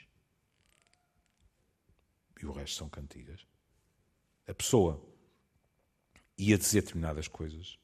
[2.39, 3.45] e o resto são cantigas,
[4.47, 5.03] a pessoa
[6.37, 7.77] ia dizer determinadas coisas.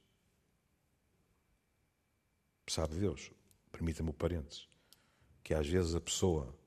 [2.67, 3.31] Sabe Deus,
[3.71, 4.67] permita-me o parênteses,
[5.43, 6.57] que às vezes a pessoa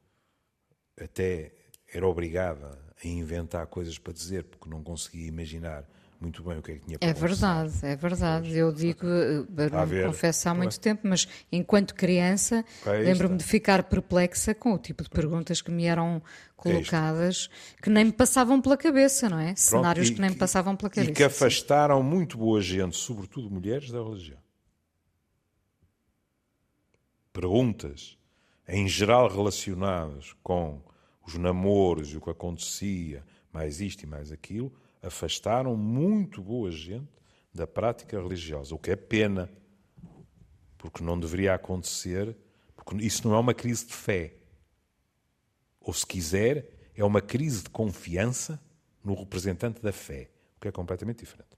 [1.03, 1.53] até
[1.93, 5.85] era obrigada a inventar coisas para dizer porque não conseguia imaginar
[6.21, 8.55] muito bem o que é que tinha para É verdade, é verdade.
[8.55, 14.75] Eu digo, não confesso há muito tempo, mas enquanto criança lembro-me de ficar perplexa com
[14.75, 16.23] o tipo de perguntas que me eram
[16.55, 17.49] colocadas
[17.83, 19.45] que nem me passavam pela cabeça, não é?
[19.47, 21.11] Pronto, Cenários e, que nem me passavam pela cabeça.
[21.11, 22.09] E que afastaram sim.
[22.09, 24.39] muito boa gente, sobretudo mulheres, da religião.
[27.33, 28.19] Perguntas,
[28.71, 30.81] em geral relacionadas com
[31.27, 37.09] os namoros e o que acontecia, mais isto e mais aquilo, afastaram muito boa gente
[37.53, 39.51] da prática religiosa, o que é pena,
[40.79, 42.37] porque não deveria acontecer,
[42.77, 44.35] porque isso não é uma crise de fé.
[45.81, 48.61] Ou, se quiser, é uma crise de confiança
[49.03, 51.51] no representante da fé, o que é completamente diferente.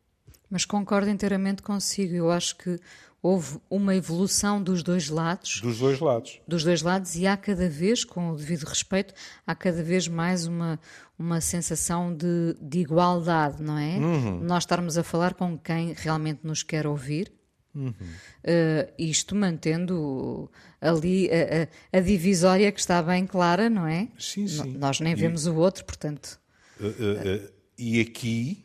[0.48, 2.14] Mas concordo inteiramente consigo.
[2.14, 2.78] Eu acho que
[3.22, 5.60] houve uma evolução dos dois lados.
[5.60, 6.40] Dos dois lados.
[6.46, 9.14] Dos dois lados, e há cada vez, com o devido respeito,
[9.46, 10.80] há cada vez mais uma,
[11.16, 13.96] uma sensação de, de igualdade, não é?
[13.98, 14.40] Uhum.
[14.40, 17.32] Nós estarmos a falar com quem realmente nos quer ouvir.
[17.74, 17.90] Uhum.
[17.90, 24.08] Uh, isto mantendo ali a, a, a, divisória que está bem clara, não é?
[24.18, 24.76] Sim, sim.
[24.76, 26.38] nós nem vemos o outro, portanto.
[26.78, 28.62] Uh, uh, e aqui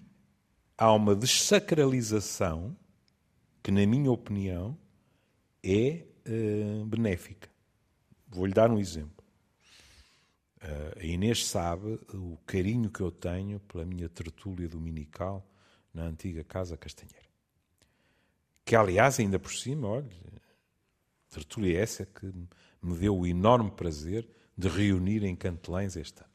[0.77, 2.75] há uma desacralização
[3.67, 4.79] que, na minha opinião,
[5.61, 7.49] é uh, benéfica.
[8.29, 9.25] Vou-lhe dar um exemplo.
[10.63, 15.45] Uh, a Inês sabe o carinho que eu tenho pela minha tertúlia dominical
[15.93, 17.27] na antiga Casa Castanheira.
[18.63, 20.15] Que, aliás, ainda por cima, olha,
[21.29, 22.25] tertúlia essa que
[22.81, 26.31] me deu o enorme prazer de reunir em Cantelães este ano.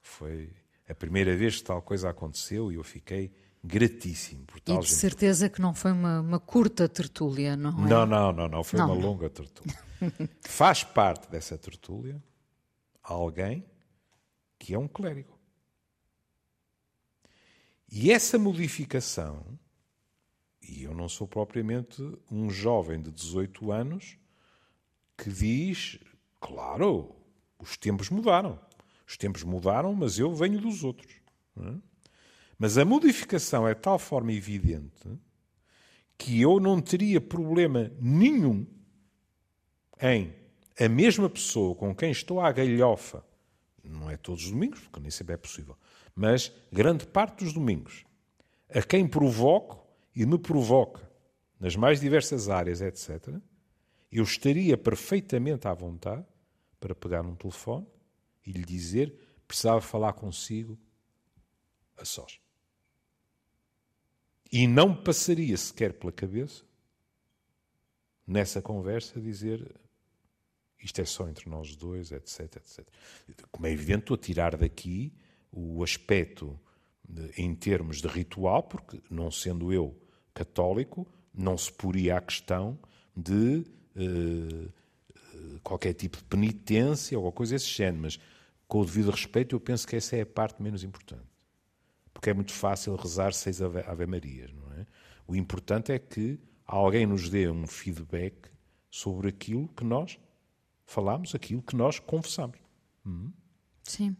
[0.00, 0.52] Foi
[0.88, 3.32] a primeira vez que tal coisa aconteceu e eu fiquei
[3.64, 4.98] gratíssimo por tal E de gente.
[4.98, 7.88] certeza que não foi uma, uma, curta tertúlia, não é?
[7.88, 9.78] Não, não, não, não foi não, uma longa tertúlia.
[10.42, 12.22] Faz parte dessa tertúlia
[13.02, 13.64] alguém
[14.58, 15.38] que é um clérigo.
[17.90, 19.58] E essa modificação,
[20.62, 24.18] e eu não sou propriamente um jovem de 18 anos
[25.16, 25.98] que diz,
[26.40, 27.14] claro,
[27.58, 28.60] os tempos mudaram.
[29.06, 31.14] Os tempos mudaram, mas eu venho dos outros.
[31.54, 31.93] Não é?
[32.64, 35.06] Mas a modificação é de tal forma evidente
[36.16, 38.66] que eu não teria problema nenhum
[40.00, 40.34] em
[40.80, 43.22] a mesma pessoa com quem estou à galhofa,
[43.84, 45.76] não é todos os domingos, porque nem sempre é possível,
[46.14, 48.02] mas grande parte dos domingos,
[48.70, 49.86] a quem provoco
[50.16, 51.06] e me provoca
[51.60, 53.28] nas mais diversas áreas, etc.,
[54.10, 56.24] eu estaria perfeitamente à vontade
[56.80, 57.86] para pegar um telefone
[58.46, 59.14] e lhe dizer
[59.46, 60.78] precisava falar consigo
[61.98, 62.42] a sós.
[64.56, 66.62] E não passaria sequer pela cabeça,
[68.24, 69.74] nessa conversa, dizer
[70.80, 72.86] isto é só entre nós dois, etc, etc.
[73.50, 75.12] Como é evidente, estou a tirar daqui
[75.50, 76.56] o aspecto
[77.02, 80.00] de, em termos de ritual, porque não sendo eu
[80.32, 82.78] católico, não se poria a questão
[83.16, 84.72] de uh,
[85.64, 88.20] qualquer tipo de penitência ou coisa desse género, mas
[88.68, 91.33] com o devido respeito, eu penso que essa é a parte menos importante.
[92.24, 94.86] Porque é muito fácil rezar seis Ave, Marias, não é?
[95.26, 98.48] O importante é que alguém nos dê um feedback
[98.90, 100.18] sobre aquilo que nós
[100.86, 102.56] falamos, aquilo que nós confessamos.
[103.04, 103.30] Hum?
[103.82, 104.16] Sim.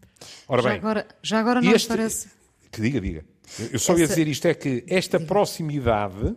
[0.47, 2.29] Ora já bem, agora, já agora não este, parece.
[2.71, 3.25] Que diga, diga.
[3.73, 4.03] Eu só Essa...
[4.03, 5.27] ia dizer isto: é que esta diga.
[5.27, 6.37] proximidade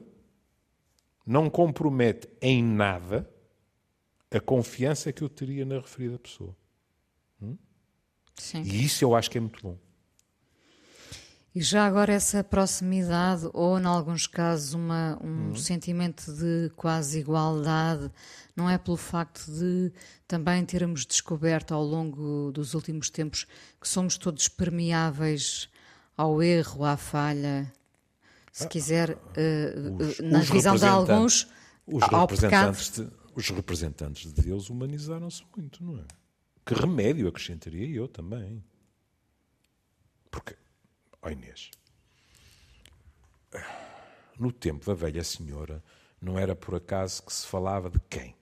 [1.25, 3.29] não compromete em nada
[4.31, 6.55] a confiança que eu teria na referida pessoa.
[7.41, 7.57] Hum?
[8.37, 8.61] Sim.
[8.61, 9.77] E isso eu acho que é muito bom.
[11.57, 15.55] E já agora essa proximidade, ou em alguns casos uma, um hum.
[15.55, 18.11] sentimento de quase igualdade,
[18.55, 19.91] não é pelo facto de
[20.27, 23.47] também termos descoberto ao longo dos últimos tempos
[23.81, 25.67] que somos todos permeáveis
[26.15, 27.73] ao erro, à falha,
[28.51, 31.47] se ah, quiser, uh, os, na visão de alguns,
[31.87, 32.77] os ao pecado.
[32.77, 36.05] De, os representantes de Deus humanizaram-se muito, não é?
[36.63, 38.63] Que remédio acrescentaria eu também?
[40.29, 40.55] Porque
[41.27, 41.69] Ó oh Inês,
[44.39, 45.83] no tempo da velha senhora,
[46.21, 48.33] não era por acaso que se falava de quem?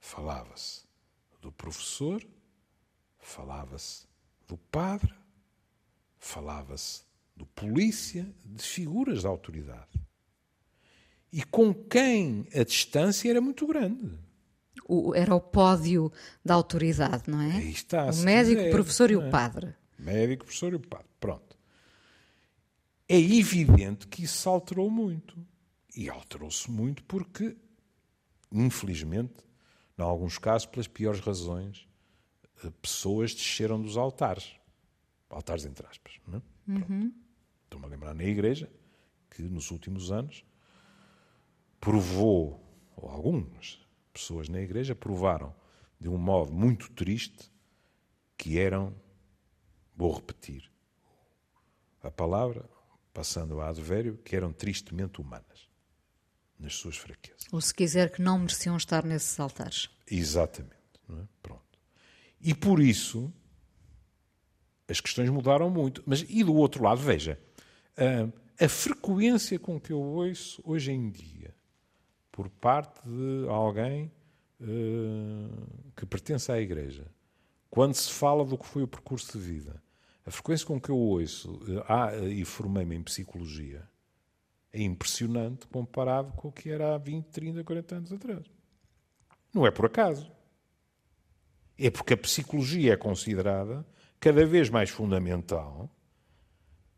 [0.00, 0.82] Falava-se
[1.40, 2.20] do professor,
[3.20, 4.08] falava-se
[4.48, 5.14] do padre,
[6.18, 7.02] falava-se
[7.36, 10.00] do polícia, de figuras da autoridade.
[11.32, 14.18] E com quem a distância era muito grande.
[14.84, 16.10] O, era o pódio
[16.44, 17.52] da autoridade, não é?
[17.52, 18.06] Aí está.
[18.06, 19.30] O médico, quiser, o professor e o é?
[19.30, 19.74] padre.
[19.96, 21.06] Médico, professor e o padre.
[21.20, 21.47] Pronto
[23.08, 25.36] é evidente que isso alterou muito.
[25.96, 27.56] E alterou-se muito porque,
[28.52, 29.34] infelizmente,
[29.98, 31.88] em alguns casos, pelas piores razões,
[32.62, 34.54] eh, pessoas desceram dos altares.
[35.30, 36.20] Altares entre aspas.
[36.32, 36.70] É?
[36.70, 37.12] uhum.
[37.64, 38.70] Estou-me a lembrar na igreja
[39.30, 40.44] que nos últimos anos
[41.80, 42.62] provou,
[42.96, 43.80] ou algumas
[44.12, 45.54] pessoas na igreja provaram
[46.00, 47.50] de um modo muito triste
[48.36, 48.94] que eram,
[49.96, 50.70] vou repetir
[52.02, 52.68] a palavra,
[53.18, 55.68] passando a advério, que eram tristemente humanas
[56.56, 57.48] nas suas fraquezas.
[57.50, 59.90] Ou se quiser que não mereciam estar nesses altares.
[60.08, 60.76] Exatamente.
[61.10, 61.24] É?
[61.42, 61.80] Pronto.
[62.40, 63.32] E por isso
[64.86, 66.00] as questões mudaram muito.
[66.06, 67.40] Mas e do outro lado, veja,
[67.96, 71.52] a, a frequência com que eu ouço hoje em dia
[72.30, 74.12] por parte de alguém
[74.60, 77.10] uh, que pertence à Igreja,
[77.68, 79.82] quando se fala do que foi o percurso de vida,
[80.28, 81.58] a frequência com que eu ouço,
[81.88, 83.88] ah, e formei-me em psicologia,
[84.70, 88.44] é impressionante comparado com o que era há 20, 30, 40 anos atrás.
[89.54, 90.30] Não é por acaso.
[91.78, 93.86] É porque a psicologia é considerada
[94.20, 95.90] cada vez mais fundamental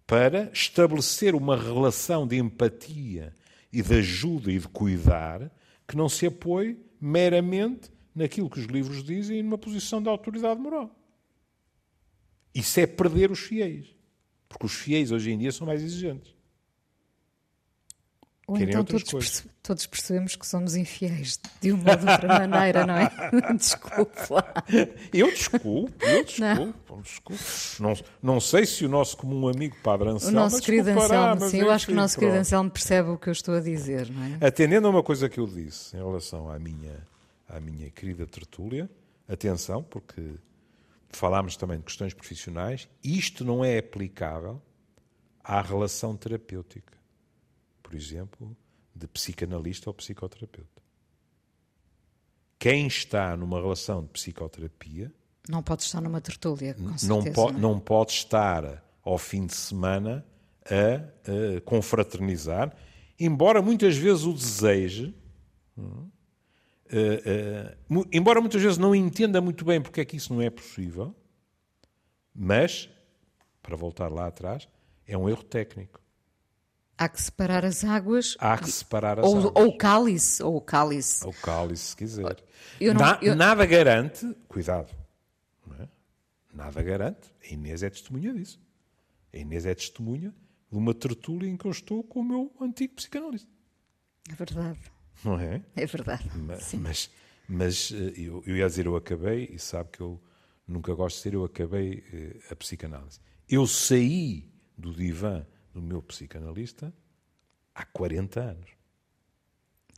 [0.09, 3.37] para estabelecer uma relação de empatia
[3.72, 5.53] e de ajuda e de cuidar
[5.87, 10.59] que não se apoie meramente naquilo que os livros dizem e numa posição de autoridade
[10.61, 10.99] moral.
[12.55, 13.86] Isso é perder os fiéis.
[14.48, 16.34] Porque os fiéis hoje em dia são mais exigentes.
[18.51, 22.26] Ou Querem então todos, perce todos, percebemos que somos infiéis de uma ou de outra
[22.26, 23.09] maneira, não é?
[23.55, 24.53] Desculpe lá.
[25.14, 26.92] Eu desculpo, eu desculpo.
[26.92, 27.01] Não.
[27.01, 27.42] desculpo.
[27.78, 30.36] Não, não sei se o nosso comum amigo Padre Anselmo...
[30.36, 33.28] O nosso querido Anselmo, sim, eu acho que o nosso querido Anselmo percebe o que
[33.28, 34.44] eu estou a dizer, não é?
[34.44, 37.07] Atendendo a uma coisa que eu disse em relação à minha,
[37.48, 38.90] à minha querida tertúlia,
[39.28, 40.20] atenção, porque
[41.12, 44.62] falámos também de questões profissionais, isto não é aplicável
[45.42, 46.98] à relação terapêutica.
[47.82, 48.56] Por exemplo,
[48.94, 50.80] de psicanalista ou psicoterapeuta.
[52.58, 55.12] Quem está numa relação de psicoterapia.
[55.48, 57.61] Não pode estar numa tertúlia, com certeza, não, po não, é?
[57.61, 60.24] não pode estar ao fim de semana
[60.66, 62.76] a, a confraternizar,
[63.18, 65.14] embora muitas vezes o deseje.
[65.76, 66.08] Hum,
[66.93, 70.51] Uh, uh, embora muitas vezes não entenda muito bem porque é que isso não é
[70.51, 71.14] possível,
[72.34, 72.91] mas,
[73.62, 74.68] para voltar lá atrás,
[75.07, 76.01] é um erro técnico.
[76.99, 78.36] Há que separar as águas.
[78.38, 79.53] Há que separar as ou, águas.
[79.55, 80.43] Ou o cálice.
[80.43, 81.24] Ou o cálice.
[81.24, 82.36] Ou o cálice, se quiser.
[82.80, 83.34] Não, Na, eu...
[83.34, 84.91] Nada garante, cuidado,
[85.80, 85.88] é?
[86.53, 88.61] nada garante, a Inês é testemunha disso.
[89.32, 90.34] A Inês é testemunha
[90.70, 93.49] de uma tertúlia em que eu estou com o meu antigo psicanalista.
[94.30, 94.78] É verdade
[95.25, 95.62] não é?
[95.77, 96.25] É verdade.
[96.35, 97.11] Mas, mas,
[97.49, 100.21] mas, eh, eu, eu ia dizer, eu acabei, e sabe que eu
[100.66, 103.18] nunca gosto de ser, eu acabei uh, a psicanálise.
[103.49, 105.45] Eu saí do divã
[105.75, 106.93] do meu psicanalista
[107.75, 108.71] há 40 anos.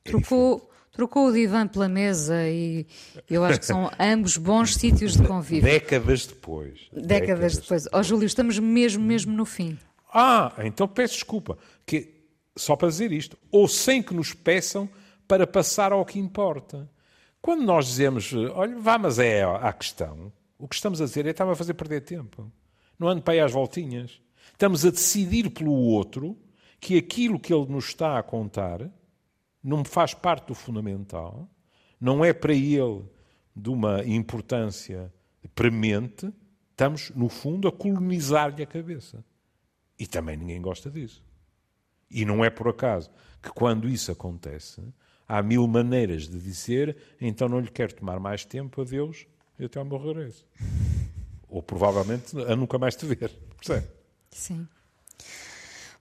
[0.04, 2.86] É trocou, trocou o divã pela mesa e
[3.28, 5.62] eu acho que são ambos bons sítios de convívio.
[5.62, 6.88] Décadas depois.
[6.92, 7.86] Décadas, Décadas depois.
[7.92, 9.78] Ó oh, Júlio, estamos mesmo, mesmo no fim.
[10.12, 11.56] Ah, então peço desculpa.
[11.86, 12.22] Que,
[12.56, 14.88] só para dizer isto, ou sem que nos peçam
[15.26, 16.90] para passar ao que importa.
[17.40, 21.30] Quando nós dizemos, olha, vá, mas é a questão, o que estamos a dizer é
[21.30, 22.50] estava a fazer perder tempo.
[22.98, 24.20] Não ando para aí às voltinhas.
[24.52, 26.38] Estamos a decidir pelo outro
[26.80, 28.88] que aquilo que ele nos está a contar
[29.62, 31.48] não faz parte do fundamental,
[32.00, 33.04] não é para ele
[33.54, 35.12] de uma importância
[35.54, 36.32] premente,
[36.70, 39.24] estamos, no fundo, a colonizar-lhe a cabeça.
[39.98, 41.24] E também ninguém gosta disso.
[42.10, 43.10] E não é por acaso
[43.40, 44.82] que, quando isso acontece,
[45.32, 49.26] há mil maneiras de dizer então não lhe quero tomar mais tempo a Deus
[49.58, 50.44] e até ao meu regresso.
[51.48, 53.30] Ou provavelmente a nunca mais te ver.
[53.56, 53.86] Percebe?
[54.30, 54.68] Sim.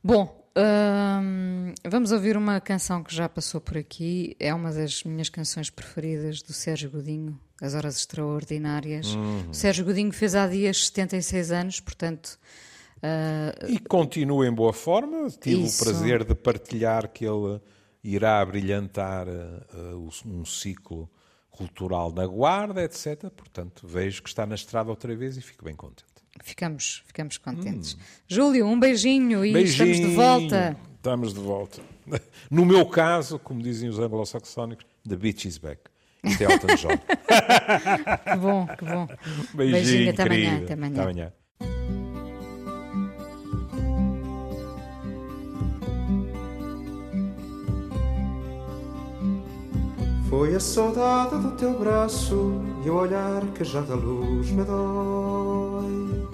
[0.04, 4.36] Bom, hum, vamos ouvir uma canção que já passou por aqui.
[4.38, 9.14] É uma das minhas canções preferidas do Sérgio Godinho, As Horas Extraordinárias.
[9.14, 9.50] Uhum.
[9.50, 12.38] O Sérgio Godinho fez há dias 76 anos, portanto.
[12.98, 15.30] Uh, e continua em boa forma.
[15.30, 15.82] Tive isso.
[15.82, 17.62] o prazer de partilhar que ele
[18.04, 21.10] irá brilhantar uh, um ciclo
[21.49, 23.30] cultural na Guarda, etc.
[23.30, 26.06] Portanto, vejo que está na estrada outra vez e fico bem contente.
[26.43, 27.93] Ficamos, ficamos contentes.
[27.93, 27.99] Hum.
[28.28, 29.91] Júlio, um beijinho e beijinho.
[29.91, 30.78] estamos de volta.
[30.95, 31.82] Estamos de volta.
[32.49, 35.80] No meu caso, como dizem os anglo-saxónicos, the beach is back.
[36.24, 36.97] Isto é Elton John.
[38.32, 39.08] que bom, que bom.
[39.54, 40.58] Beijinho, beijinho até amanhã.
[40.58, 40.91] Até amanhã.
[40.91, 41.34] Até amanhã.
[50.32, 52.54] Foi a saudade do teu braço
[52.86, 56.26] e o olhar que já da luz me dói.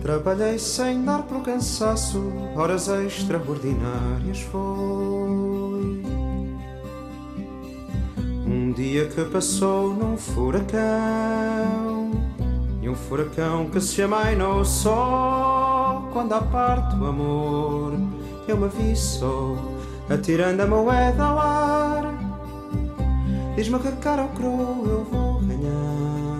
[0.00, 2.22] Trabalhei sem dar pro cansaço,
[2.54, 6.00] horas extraordinárias foi.
[8.46, 10.78] Um dia que passou num furacão,
[12.80, 17.94] e um furacão que se amainou só quando à parte o amor
[18.46, 19.56] eu me vi só
[20.10, 22.14] atirando a moeda ao ar.
[23.56, 26.38] Diz-me que cara ou cru eu vou ganhar.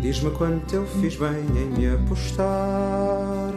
[0.00, 3.52] Diz-me quanto eu fiz bem em me apostar.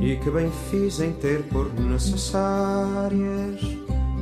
[0.00, 3.60] E que bem fiz em ter por necessárias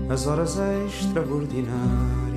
[0.09, 0.57] as horas
[0.87, 2.28] extraordinárias.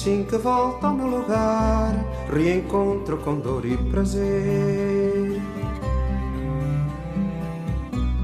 [0.00, 1.92] Assim que volto ao meu lugar,
[2.32, 5.42] reencontro com dor e prazer.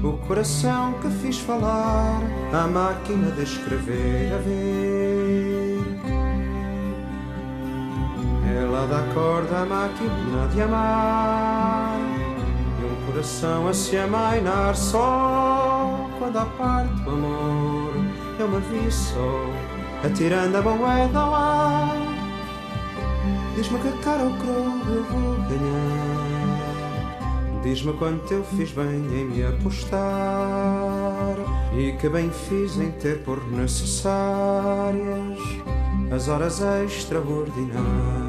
[0.03, 2.19] O coração que fiz falar,
[2.51, 5.77] a máquina de escrever a ver.
[8.59, 11.95] Ela dá corda à máquina de amar,
[12.81, 17.93] e um coração a se amainar só quando a parte amor
[18.39, 19.67] eu me vi só
[20.03, 21.56] atirando a moeda ao ar.
[23.57, 26.77] Diz-me que cara ou crow eu vou ganhar.
[27.63, 29.97] Diz-me quanto eu fiz bem em me apostar.
[31.75, 35.39] E que bem fiz em ter por necessárias
[36.11, 38.26] as horas extraordinárias.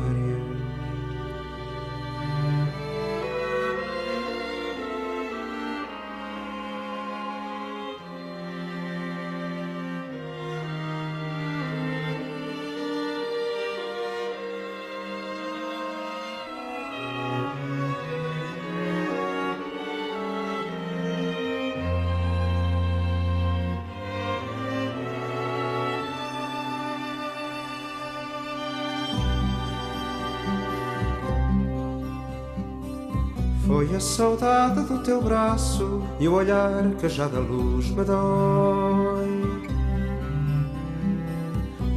[33.88, 39.66] Foi a saudade do teu braço e o olhar que já da luz me dói.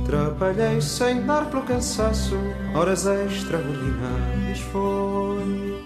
[0.05, 2.37] Trabalhei sem dar pelo cansaço,
[2.73, 5.83] horas extraordinárias foi.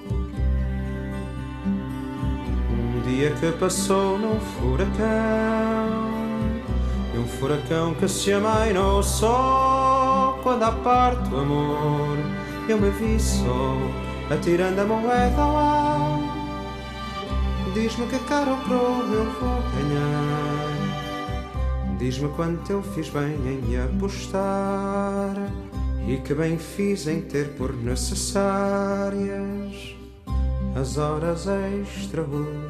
[2.69, 4.93] Um dia que passou num furacão,
[7.15, 12.17] e um furacão que se amainou só quando à parte o amor
[12.69, 13.75] eu me vi só
[14.29, 15.74] atirando a moeda ao ar.
[17.86, 20.71] Diz-me que cara ou prova eu vou ganhar.
[21.99, 25.36] Diz-me quanto eu fiz bem em apostar
[26.07, 29.15] e que bem fiz em ter por necessárias
[30.75, 32.64] as horas extraordinárias.